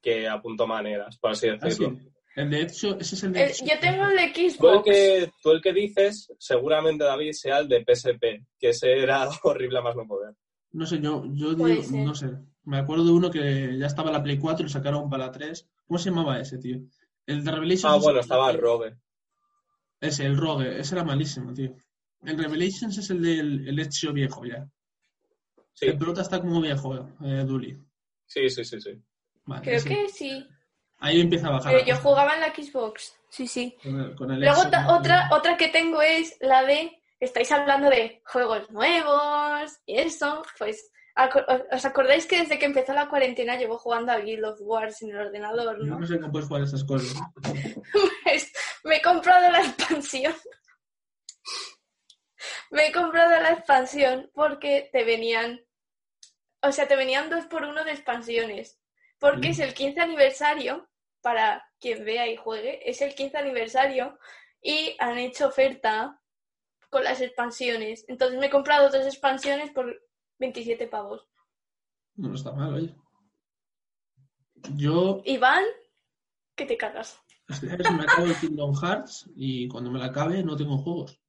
[0.00, 1.94] que apuntó maneras, por así decirlo.
[1.96, 2.10] Ah, sí.
[2.36, 3.66] El de Ezio, ese es el de Ezio.
[3.66, 4.58] Yo tengo el de Xbox.
[4.58, 8.22] Tú el, que, tú el que dices, seguramente David sea el de PSP,
[8.58, 10.34] que ese era horrible a más no poder.
[10.72, 11.66] No sé, yo, yo digo,
[12.04, 12.28] no sé.
[12.64, 15.26] Me acuerdo de uno que ya estaba en la Play 4 y lo sacaron para
[15.26, 15.68] la 3.
[15.86, 16.78] ¿Cómo se llamaba ese, tío?
[17.26, 17.84] El de Revelations.
[17.92, 18.96] Ah, bueno, estaba el Rogue.
[20.00, 20.78] Ese, el Rogue.
[20.78, 21.74] Ese era malísimo, tío.
[22.24, 24.66] El Revelations es el del el Ezio viejo ya.
[25.72, 25.86] Sí.
[25.86, 26.94] El pelota está como viejo,
[27.24, 27.78] eh, Duli.
[28.26, 29.02] Sí, sí, sí, sí.
[29.44, 30.46] Vale, Creo que sí.
[30.98, 31.72] Ahí empieza a bajar.
[31.72, 33.16] Pero yo jugaba en la Xbox.
[33.30, 33.76] Sí, sí.
[33.82, 36.96] Con el, con el Luego Ezio, otra, otra que tengo es la de.
[37.18, 40.42] Estáis hablando de juegos nuevos y eso.
[40.58, 40.90] Pues.
[41.72, 45.10] ¿Os acordáis que desde que empezó la cuarentena llevo jugando a Guild of Wars en
[45.10, 45.78] el ordenador?
[45.78, 45.86] ¿no?
[45.86, 47.20] Yo no sé cómo puedes jugar esas cosas.
[48.24, 48.52] pues
[48.84, 50.32] me he comprado la expansión
[52.70, 55.60] me he comprado la expansión porque te venían,
[56.62, 58.80] o sea, te venían dos por uno de expansiones.
[59.18, 59.50] Porque mm.
[59.50, 60.88] es el 15 aniversario,
[61.20, 64.18] para quien vea y juegue, es el 15 aniversario
[64.62, 66.18] y han hecho oferta
[66.88, 68.04] con las expansiones.
[68.08, 70.00] Entonces me he comprado dos expansiones por
[70.38, 71.28] 27 pavos.
[72.14, 72.94] No está mal, oye.
[74.76, 75.22] Yo.
[75.24, 75.64] Iván,
[76.54, 77.20] que te cagas.
[77.62, 77.72] Me
[78.04, 81.20] acabo el Kingdom Hearts y cuando me la acabe no tengo juegos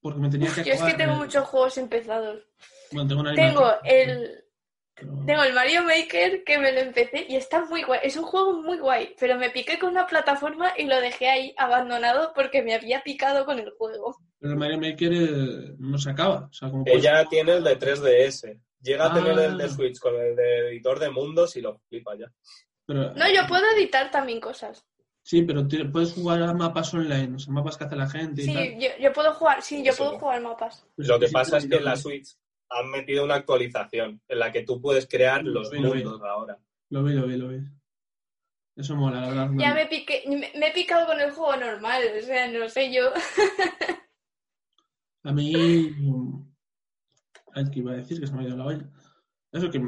[0.00, 2.42] porque me tenía que Yo es que tengo muchos juegos empezados.
[2.92, 4.44] Bueno, tengo, una tengo el
[4.94, 5.24] pero...
[5.26, 8.00] tengo el Mario Maker que me lo empecé y está muy guay.
[8.02, 11.54] Es un juego muy guay, pero me piqué con una plataforma y lo dejé ahí
[11.56, 14.16] abandonado porque me había picado con el juego.
[14.40, 16.48] Pero el Mario Maker eh, no se acaba.
[16.50, 17.28] O sea, como Ella puedes...
[17.28, 18.60] tiene el de 3DS.
[18.80, 19.10] Llega ah.
[19.10, 22.32] a tener el de Switch con el de editor de mundos y lo flipa ya.
[22.86, 23.12] Pero...
[23.14, 24.86] No, yo puedo editar también cosas.
[25.28, 28.40] Sí, pero puedes jugar a mapas online, o sea, mapas que hace la gente.
[28.40, 28.80] Y sí, tal.
[28.80, 29.98] Yo, yo, puedo jugar, sí, yo sí.
[29.98, 30.86] puedo jugar mapas.
[30.96, 32.34] Lo que pasa es que en la Switch
[32.70, 36.02] han metido una actualización en la que tú puedes crear los Lo vi.
[36.02, 36.58] mundos ahora.
[36.88, 37.58] Lo vi, lo vi, lo vi.
[38.74, 39.50] Eso mola, la verdad.
[39.58, 42.90] Ya me, piqué, me, me he picado con el juego normal, o sea, no sé
[42.90, 43.12] yo.
[45.24, 45.52] A mí.
[47.52, 48.90] Ay, que iba a decir que se me ha ido la olla.
[49.52, 49.78] Eso, que,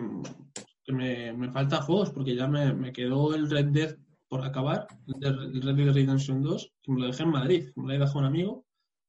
[0.84, 3.96] que me, me falta juegos, porque ya me, me quedó el Red Dead
[4.30, 4.86] por acabar,
[5.20, 8.20] el Red Dead Redemption 2, que me lo dejé en Madrid, me lo había dejado
[8.20, 8.64] un amigo,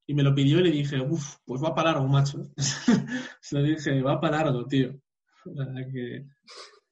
[0.07, 2.49] y me lo pidió y le dije, uff, pues va para largo, macho.
[3.39, 4.99] Se lo dije, va para largo, tío.
[5.45, 6.25] O sea, que...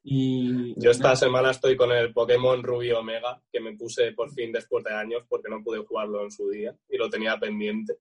[0.03, 0.79] Y...
[0.79, 4.83] Yo esta semana estoy con el Pokémon Rubio Omega, que me puse por fin después
[4.83, 7.97] de años porque no pude jugarlo en su día y lo tenía pendiente.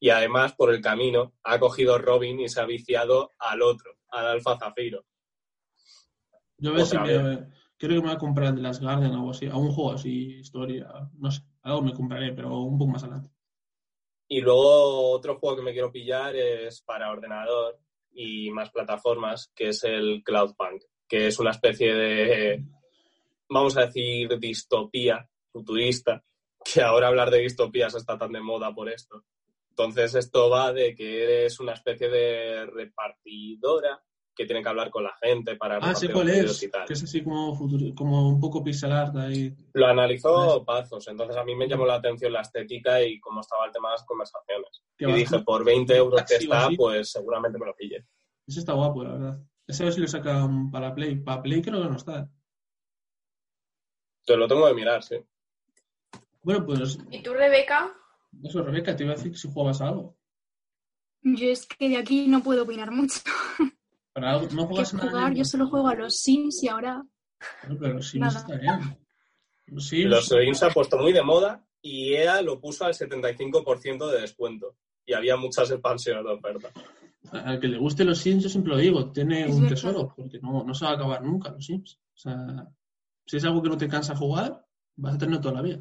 [0.00, 4.26] Y además, por el camino, ha cogido Robin y se ha viciado al otro, al
[4.26, 5.04] Alfa Zafiro.
[6.58, 7.46] Yo a ver si me,
[7.78, 9.72] creo que me voy a comprar el de las Guardian o algo así, a un
[9.72, 13.30] juego así, historia, no sé, algo me compraré, pero un poco más adelante.
[14.26, 17.78] Y luego otro juego que me quiero pillar es para ordenador
[18.12, 22.64] y más plataformas, que es el Cloudpunk, que es una especie de,
[23.48, 26.22] vamos a decir, distopía futurista,
[26.62, 29.24] que ahora hablar de distopías está tan de moda por esto.
[29.70, 34.02] Entonces esto va de que eres una especie de repartidora
[34.38, 36.86] que tiene que hablar con la gente para Ah, sé cuál es, y tal.
[36.86, 39.52] que es así como, futuri- como un poco pixel art ahí.
[39.74, 43.66] Lo analizó Pazos, entonces a mí me llamó la atención la estética y cómo estaba
[43.66, 44.82] el tema de las conversaciones.
[44.96, 46.76] Y dije, por 20 euros que está, así.
[46.76, 48.06] pues seguramente me lo pille.
[48.46, 49.40] Ese está guapo, la verdad.
[49.66, 51.16] Ese a ver si lo sacan para Play.
[51.16, 52.30] Para Play creo que no está.
[54.24, 55.16] Te lo tengo que mirar, sí.
[56.42, 57.92] Bueno, pues ¿Y tú, Rebeca?
[58.44, 60.16] eso, Rebeca, te iba a decir que si jugabas a algo.
[61.22, 63.20] Yo es que de aquí no puedo opinar mucho.
[64.20, 65.10] Para algo, no ¿Qué juegas a nada.
[65.10, 65.34] jugar?
[65.34, 67.04] Yo solo juego a los Sims y ahora
[67.78, 68.38] pero los Sims Nada.
[68.40, 68.98] está bien.
[69.66, 72.94] Los Sims, Los Sims se ha puesto muy de moda y EA lo puso al
[72.94, 74.76] 75% de descuento.
[75.06, 76.70] Y había muchas expansiones de oferta.
[77.32, 79.74] al que le guste los Sims, yo siempre lo digo, tiene Es un verdad.
[79.76, 81.98] tesoro, porque no, no se va a acabar nunca los Sims.
[82.14, 82.66] O sea,
[83.26, 84.64] si es algo que no te cansa jugar,
[84.96, 85.78] vas a tener toda la vida.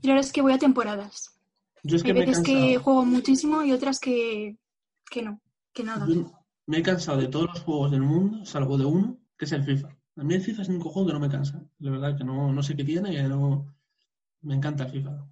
[0.00, 1.38] Y la verdad es que voy a temporadas.
[1.82, 4.56] Yo es que Hay me veces que juego muchísimo y otras que,
[5.10, 5.40] que no,
[5.72, 6.06] que nada.
[6.06, 6.30] Yo
[6.66, 9.64] me he cansado de todos los juegos del mundo, salvo de uno, que es el
[9.64, 9.88] FIFA.
[10.16, 11.64] A mí el FIFA es el único juego que no me cansa.
[11.78, 13.74] La verdad que no, no sé qué tiene y no...
[14.42, 15.26] Me encanta el FIFA.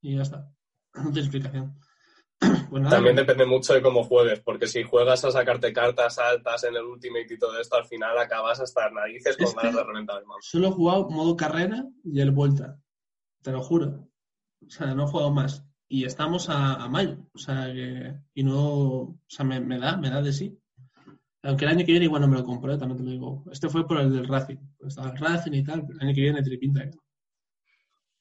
[0.00, 0.50] Y ya está.
[0.94, 1.78] No tiene explicación.
[2.70, 6.64] Pues nada, También depende mucho de cómo juegues, porque si juegas a sacarte cartas altas
[6.64, 9.84] en el Ultimate y todo esto, al final acabas hasta las narices con ganas de
[9.84, 10.46] reventar el mouse.
[10.46, 12.80] Solo he jugado modo carrera y el vuelta.
[13.42, 14.08] Te lo juro.
[14.66, 15.64] O sea, no he jugado más.
[15.88, 17.18] Y estamos a, a mayo.
[17.34, 18.14] O sea, que.
[18.34, 18.58] Y no.
[18.60, 20.58] O sea, me, me da, me da de sí.
[21.42, 23.44] Aunque el año que viene igual no me lo compré, también te lo digo.
[23.52, 24.56] Este fue por el del Racing.
[24.78, 26.80] Pues estaba el Racing y tal, pero el año que viene tiene pinta.
[26.80, 27.02] que no.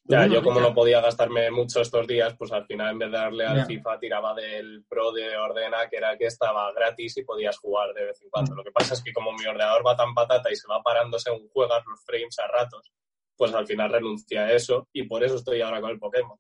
[0.05, 0.67] Ya, bueno, yo como ya.
[0.67, 3.65] no podía gastarme mucho estos días, pues al final en vez de darle al Ya.
[3.65, 7.93] FIFA tiraba del Pro de Ordena, que era el que estaba gratis y podías jugar
[7.93, 8.53] de vez en cuando.
[8.53, 8.57] Mm.
[8.57, 11.17] Lo que pasa es que como mi ordenador va tan patata y se va parando
[11.17, 12.91] según juegas los frames a ratos,
[13.37, 16.37] pues al final renuncié a eso y por eso estoy ahora con el Pokémon.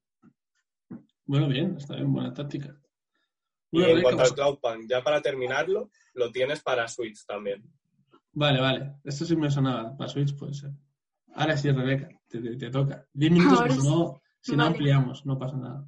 [1.25, 2.75] Bueno, bien, está bien, buena táctica.
[3.71, 7.63] Y en cuanto al pues- Cloudpunk, ya para terminarlo, lo tienes para Switch también.
[8.33, 8.95] Vale, vale.
[9.03, 9.95] Esto sí me sonaba.
[9.97, 10.71] Para Switch puede ser.
[11.35, 13.05] Ahora sí, Rebeca, te, te- te toca.
[13.13, 15.87] Diez minutos, Ahora pues no, si no ampliamos, no pasa nada.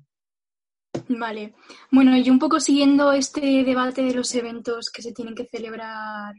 [1.09, 1.53] Vale.
[1.91, 6.33] Bueno, y un poco siguiendo este debate de los eventos que se tienen que celebrar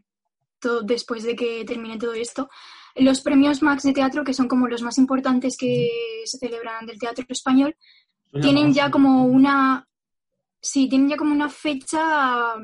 [0.59, 2.49] todo, después de que termine todo esto,
[2.97, 5.89] los premios Max de teatro, que son como los más importantes que
[6.25, 7.77] se celebran del teatro español,
[8.41, 9.87] tienen ya como una.
[10.61, 12.55] Sí, tienen ya como una fecha.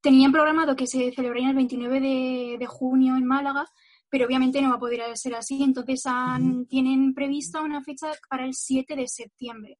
[0.00, 3.66] Tenían programado que se celebraría el 29 de, de junio en Málaga,
[4.08, 5.62] pero obviamente no va a poder ser así.
[5.62, 9.78] Entonces han- tienen prevista una fecha para el 7 de septiembre.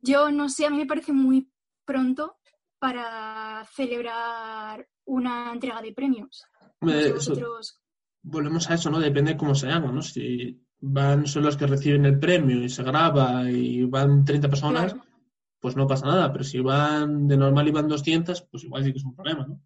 [0.00, 1.50] Yo no sé, a mí me parece muy
[1.84, 2.36] pronto
[2.78, 6.42] para celebrar una entrega de premios.
[6.62, 7.80] No Hombre, sé eso- vosotros-
[8.22, 8.98] volvemos a eso, ¿no?
[8.98, 10.00] Depende de cómo se haga, ¿no?
[10.00, 14.92] Si van solo los que reciben el premio y se graba y van 30 personas,
[14.94, 15.08] Claro.
[15.60, 16.32] pues no pasa nada.
[16.32, 19.46] Pero si van de normal y van 200, pues igual sí que es un problema,
[19.46, 19.60] ¿no?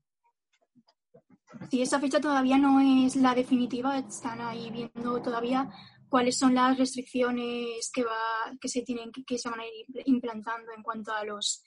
[1.70, 5.70] Sí, esa fecha todavía no es la definitiva, están ahí viendo todavía
[6.08, 9.86] cuáles son las restricciones que va, que se tienen que, que se van a ir
[10.06, 11.62] implantando en cuanto a los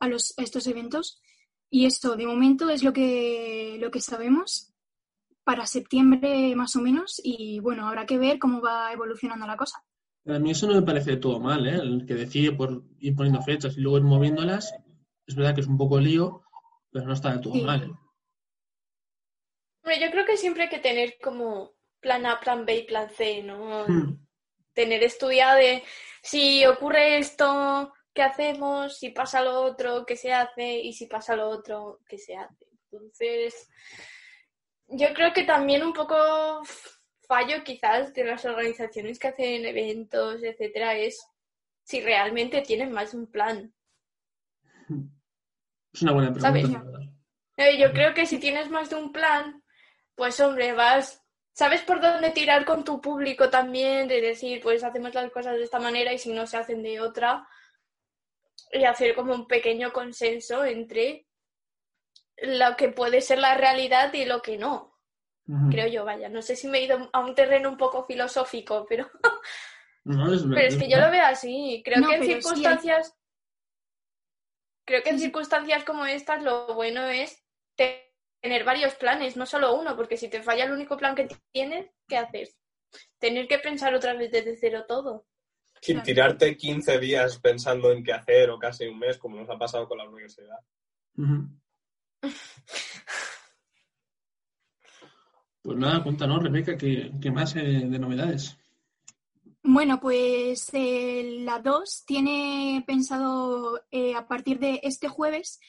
[0.00, 1.20] a los a estos eventos.
[1.70, 4.67] Y esto de momento es lo que lo que sabemos
[5.48, 9.82] para septiembre más o menos y bueno, habrá que ver cómo va evolucionando la cosa.
[10.26, 11.76] A mí eso no me parece de todo mal, ¿eh?
[11.76, 14.74] El que decide por ir poniendo fechas y luego ir moviéndolas,
[15.26, 16.42] es verdad que es un poco lío,
[16.92, 17.62] pero no está de todo Sí.
[17.62, 17.82] mal.
[17.82, 17.90] ¿eh?
[19.82, 23.08] Hombre, yo creo que siempre hay que tener como plan A, plan B y plan
[23.08, 23.86] C, ¿no?
[23.88, 24.18] Hmm.
[24.74, 25.82] Tener estudiado de
[26.22, 28.98] si ocurre esto, ¿qué hacemos?
[28.98, 30.78] Si pasa lo otro, ¿qué se hace?
[30.80, 32.66] Y si pasa lo otro, ¿qué se hace?
[32.90, 33.70] Entonces,
[34.88, 36.62] yo creo que también un poco
[37.26, 41.20] fallo quizás de las organizaciones que hacen eventos, etcétera, es
[41.84, 43.72] si realmente tienen más de un plan.
[45.90, 46.84] Es una buena pregunta.
[47.56, 49.64] Yo creo que si tienes más de un plan,
[50.14, 55.14] pues hombre, vas, sabes por dónde tirar con tu público también, de decir, pues hacemos
[55.14, 57.48] las cosas de esta manera y si no se hacen de otra,
[58.70, 61.27] y hacer como un pequeño consenso entre
[62.42, 64.98] lo que puede ser la realidad y lo que no
[65.70, 66.28] creo yo, vaya.
[66.28, 70.66] No sé si me he ido a un terreno un poco filosófico, pero, es, pero
[70.66, 71.82] es que yo lo veo así.
[71.84, 73.16] Creo que en circunstancias,
[74.84, 77.42] creo que en circunstancias como estas lo bueno es
[77.76, 81.90] tener varios planes, no solo uno, porque si te falla el único plan que tienes,
[82.06, 82.56] ¿qué haces?
[83.18, 85.26] Tener que pensar otra vez desde cero todo.
[85.86, 89.56] Y tirarte 15 días pensando en qué hacer o casi un mes, como nos ha
[89.56, 90.58] pasado con la universidad.
[95.68, 98.56] Pues nada, cuéntanos, Rebeca, ¿qué, más eh, de novedades?
[99.62, 105.60] Bueno, pues eh, la 2 tiene pensado eh, a partir de este jueves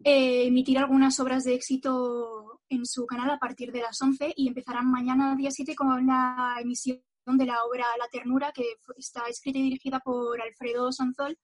[0.00, 4.90] emitir algunas obras de éxito en su canal a partir de las 11 y empezarán
[4.90, 8.64] mañana día 7 con la emisión de la obra La Ternura, que
[8.96, 11.38] está escrita y dirigida por Alfredo Sanzol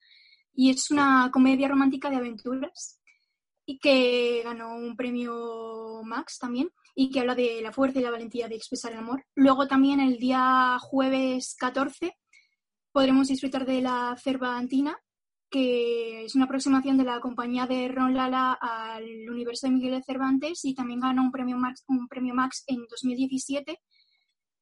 [0.53, 3.01] y es una comedia romántica de aventuras
[3.67, 8.11] y que ganó un premio Max también y que habla de la fuerza y la
[8.11, 9.25] valentía de expresar el amor.
[9.35, 12.17] Luego también el día jueves 14
[12.93, 14.97] podremos disfrutar de la Cervantina,
[15.51, 20.03] que es una aproximación de la compañía de Ron Lala al universo de Miguel de
[20.03, 23.81] Cervantes y también ganó un premio Max, un premio Max en 2017.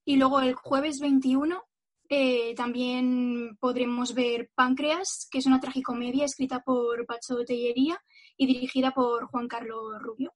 [0.05, 1.63] Y luego el jueves 21
[2.09, 7.99] eh, también podremos ver Páncreas, que es una tragicomedia escrita por Pacho Tellería
[8.37, 10.35] y dirigida por Juan Carlos Rubio.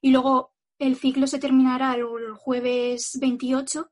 [0.00, 3.90] Y luego el ciclo se terminará el jueves 28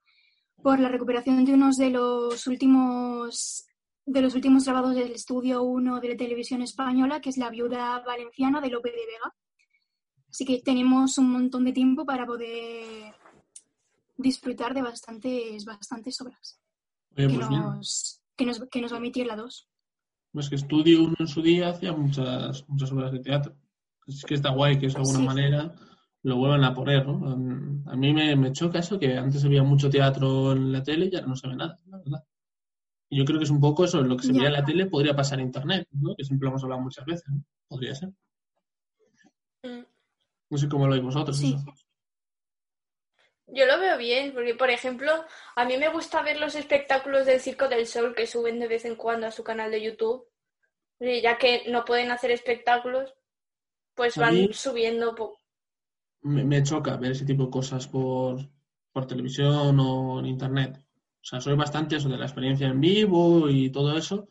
[0.62, 3.64] por la recuperación de unos de los últimos
[4.06, 8.00] de los últimos grabados del estudio 1 de la televisión española, que es La viuda
[8.00, 9.34] valenciana de Lope de Vega.
[10.28, 13.14] Así que tenemos un montón de tiempo para poder
[14.16, 16.60] disfrutar de bastantes, bastantes obras
[17.14, 19.68] que, pues nos, que, nos, que, nos, va a emitir la 2.
[20.32, 23.54] Pues que Estudio 1 en su día hacía muchas, muchas obras de teatro.
[24.06, 25.74] Es que está guay que es de alguna manera
[26.22, 27.32] lo vuelvan a poner, ¿no?
[27.90, 31.28] A mí me, choca eso, que antes había mucho teatro en la tele y ahora
[31.28, 32.24] no se ve nada, la verdad.
[33.08, 34.86] Y yo creo que es un poco eso, lo que se veía en la tele
[34.86, 36.14] podría pasar en Internet, ¿no?
[36.14, 37.42] Que siempre lo hemos hablado muchas veces, ¿no?
[37.68, 38.10] Podría ser.
[39.62, 39.84] Mm.
[40.50, 41.36] No sé cómo lo veis vosotros.
[41.36, 41.56] Sí.
[43.52, 45.12] Yo lo veo bien, porque por ejemplo,
[45.56, 48.84] a mí me gusta ver los espectáculos del Circo del Sol que suben de vez
[48.84, 50.26] en cuando a su canal de YouTube.
[51.00, 53.14] ya que no pueden hacer espectáculos,
[53.94, 55.14] pues van subiendo
[56.22, 58.38] me, choca ver ese tipo de cosas por,
[58.92, 60.78] por televisión o en internet.
[60.78, 64.28] O sea, soy bastante eso de la experiencia en vivo y todo eso,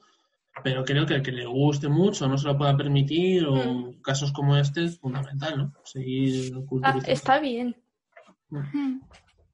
[0.63, 4.01] pero creo que el que le guste mucho no se lo pueda permitir o mm.
[4.01, 5.73] casos como este es fundamental, ¿no?
[5.83, 6.53] Seguir
[6.83, 7.75] ah, Está bien.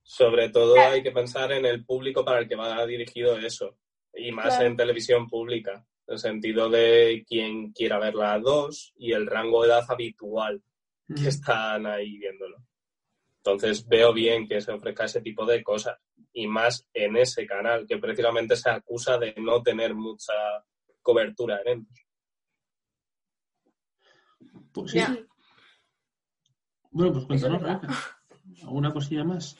[0.03, 3.77] Sobre todo hay que pensar en el público para el que va dirigido eso,
[4.13, 9.11] y más en televisión pública, en el sentido de quien quiera verla a dos y
[9.11, 10.61] el rango de edad habitual
[11.07, 12.57] que están ahí viéndolo.
[13.37, 15.99] Entonces veo bien que se ofrezca ese tipo de cosas
[16.33, 20.33] y más en ese canal que precisamente se acusa de no tener mucha
[21.01, 21.87] cobertura en él.
[24.71, 24.99] Pues sí.
[26.91, 27.61] Bueno, pues cuéntanos,
[28.63, 29.57] ¿Alguna cosilla más?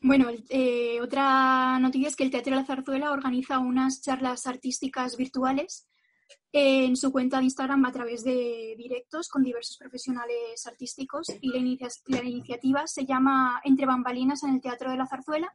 [0.00, 5.16] Bueno, eh, otra noticia es que el Teatro de la Zarzuela organiza unas charlas artísticas
[5.16, 5.88] virtuales
[6.50, 12.22] en su cuenta de Instagram a través de directos con diversos profesionales artísticos y la,
[12.24, 15.54] iniciativa se llama Entre bambalinas en el Teatro de la Zarzuela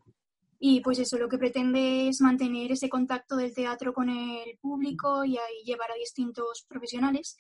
[0.60, 5.24] y pues eso lo que pretende es mantener ese contacto del teatro con el público
[5.24, 7.38] y ahí llevar a distintos profesionales.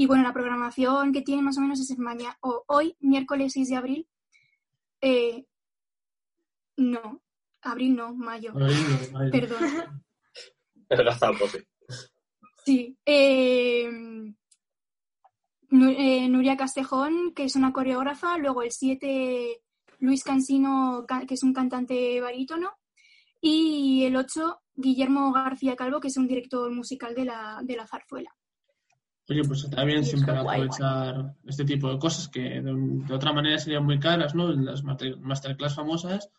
[0.00, 3.68] Y bueno, la programación que tiene más o menos es mañana, o hoy, miércoles 6
[3.68, 4.08] de abril.
[5.00, 5.44] Eh,
[6.76, 7.20] no,
[7.62, 8.54] abril no, mayo.
[9.32, 9.58] Perdón.
[12.64, 12.96] Sí.
[13.04, 13.90] Eh,
[15.70, 18.38] eh, Nuria Castejón, que es una coreógrafa.
[18.38, 19.60] Luego el 7,
[19.98, 22.70] Luis Cansino, que es un cantante barítono.
[23.40, 27.86] Y el 8, Guillermo García Calvo, que es un director musical de la, de la
[27.86, 28.34] zarzuela.
[29.30, 33.84] Oye, pues está bien siempre aprovechar este tipo de cosas que de, otra manera serían
[33.84, 34.50] muy caras, ¿no?
[34.52, 36.30] En las masterclass famosas,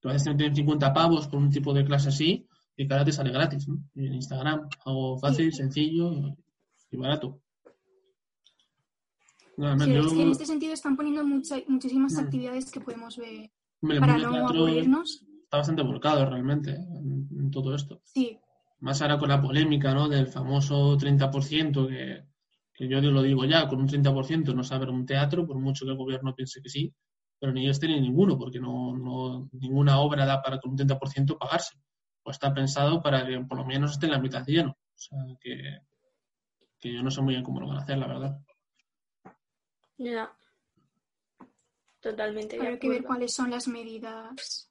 [0.00, 2.46] que a veces tienen 50 pavos por un tipo de clase así,
[2.76, 3.78] y ahora te sale gratis, ¿no?
[3.96, 6.36] En Instagram, algo fácil, sencillo
[6.90, 7.40] y barato.
[9.56, 12.18] Sí, yo- es que en este sentido están poniendo mucha- muchísimas Mm.
[12.20, 13.50] actividades que podemos ver
[13.82, 15.24] hombre, para no aburrirnos.
[15.44, 18.00] está bastante volcado realmente en, en todo esto.
[18.04, 18.38] Sí,
[18.80, 20.08] Más ahora con la polémica, ¿no?
[20.08, 22.22] Del famoso 30%, que,
[22.78, 25.90] que yo lo digo ya, con un 30% no saber un teatro, por mucho que
[25.90, 26.94] el gobierno piense que sí,
[27.40, 31.36] pero ni este ni ninguno, porque no, no ninguna obra da para con un 30%
[31.36, 31.76] pagarse.
[32.22, 34.70] Pues está pensado para que por lo menos esté en la mitad lleno.
[34.70, 35.80] O sea, que,
[36.78, 38.38] que yo no sé muy bien cómo lo van a hacer, la verdad.
[39.96, 40.32] Ya.
[42.00, 44.70] Totalmente de habrá que ver cuáles son las medidas.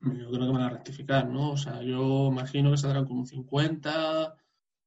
[0.00, 1.52] Yo creo que van a rectificar, ¿no?
[1.52, 4.36] O sea, yo imagino que saldrán con un 50.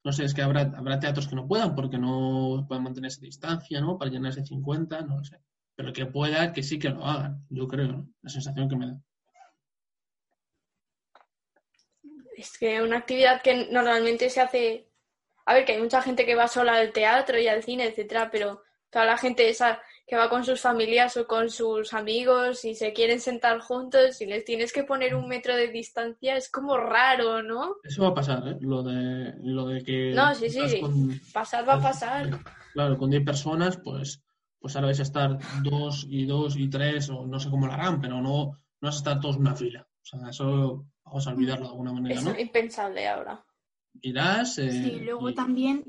[0.04, 3.22] No sé, es que habrá, habrá teatros que no puedan porque no pueden mantener esa
[3.22, 3.98] distancia, ¿no?
[3.98, 5.40] Para llenar ese 50, no lo sé.
[5.76, 8.10] Pero que pueda, que sí que lo hagan, yo creo, ¿no?
[8.22, 9.00] La sensación que me da.
[12.36, 14.88] Es que una actividad que normalmente se hace.
[15.46, 18.30] A ver, que hay mucha gente que va sola al teatro y al cine, etcétera,
[18.32, 22.74] pero toda la gente esa que va con sus familias o con sus amigos y
[22.76, 26.78] se quieren sentar juntos y les tienes que poner un metro de distancia, es como
[26.78, 27.76] raro, ¿no?
[27.84, 28.58] Eso va a pasar, ¿eh?
[28.62, 30.14] Lo de, lo de que...
[30.16, 32.30] No, sí, sí, con- Pasar va a pasar.
[32.74, 34.24] Claro, con 10 personas, pues,
[34.60, 37.74] pues ahora vais a estar dos y dos y tres, o no sé cómo lo
[37.74, 39.86] harán, pero no, no vas a estar todos en una fila.
[40.02, 42.40] O sea, eso vamos a olvidarlo de alguna manera, Es ¿no?
[42.40, 43.44] impensable ahora.
[44.02, 44.58] Irás.
[44.60, 45.84] eh, Sí, luego y- también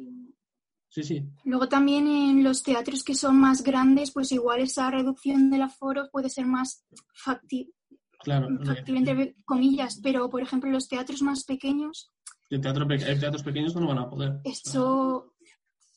[0.90, 1.23] Sí, sí.
[1.44, 6.09] Luego también en los teatros que son más grandes, pues igual esa reducción del aforo
[6.10, 6.86] puede ser más
[7.24, 7.73] facti-
[8.20, 8.48] Claro.
[8.65, 12.10] factible, entre comillas, pero por ejemplo los teatros más pequeños,
[12.51, 14.40] El teatro pe- hay teatros pequeños que no van a poder.
[14.44, 15.35] eso,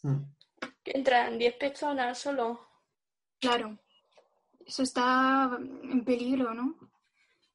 [0.03, 0.17] Mm.
[0.83, 2.59] Que entran 10 personas solo.
[3.39, 3.79] claro,
[4.65, 6.77] eso está en peligro, ¿no?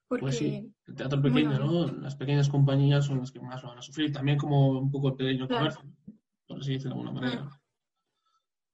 [0.09, 1.87] Porque Pues sí, el teatro pequeño, Bueno.
[1.87, 1.93] ¿no?
[2.01, 4.13] Las pequeñas compañías son las que más lo van a sufrir.
[4.13, 5.75] También como un poco el pequeño Claro.
[5.75, 5.97] comercio,
[6.47, 7.61] por así decirlo de alguna manera.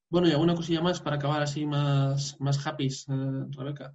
[0.08, 3.94] Bueno, y alguna cosilla más para acabar así más, más happy, eh, Rebeca.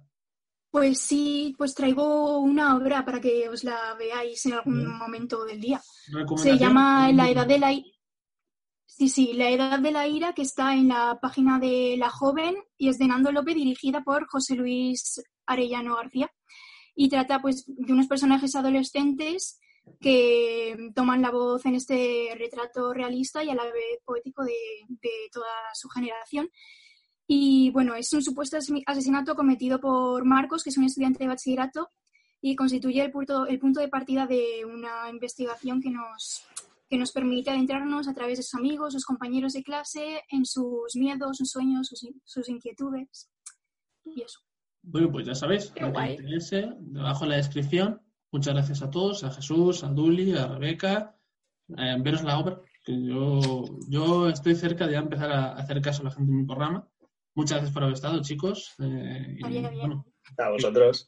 [0.70, 4.98] Pues sí, pues traigo una obra para que os la veáis en algún Bien.
[4.98, 5.80] momento del día.
[6.36, 7.94] Se llama La Edad de la I-
[8.84, 12.56] Sí, sí, La Edad de la Ira, que está en la página de La Joven
[12.76, 16.28] y es de Nando López, dirigida por José Luis Arellano García.
[16.96, 19.60] Y trata pues de unos personajes adolescentes
[20.00, 24.56] que toman la voz en este retrato realista y a la vez poético de,
[24.88, 26.50] de toda su generación.
[27.26, 28.56] Y bueno, es un supuesto
[28.86, 31.90] asesinato cometido por Marcos, que es un estudiante de bachillerato,
[32.40, 36.46] y constituye el punto, el punto de partida de una investigación que nos,
[36.88, 40.94] que nos permite adentrarnos a través de sus amigos, sus compañeros de clase, en sus
[40.94, 43.28] miedos, sus sueños, sus, sus inquietudes.
[44.04, 44.40] Y eso.
[44.82, 48.00] Bueno, pues ya sabéis, lo que interese, debajo en la descripción.
[48.30, 51.16] Muchas gracias a todos, a Jesús, a Duli, a Rebeca.
[51.76, 56.02] Eh, veros la obra, que yo, yo estoy cerca de ya empezar a hacer caso
[56.02, 56.86] a la gente en mi programa.
[57.34, 58.74] Muchas gracias por haber estado, chicos.
[58.80, 59.80] Eh, y, Estaría bien.
[59.80, 60.06] bueno,
[60.38, 60.96] A vosotros.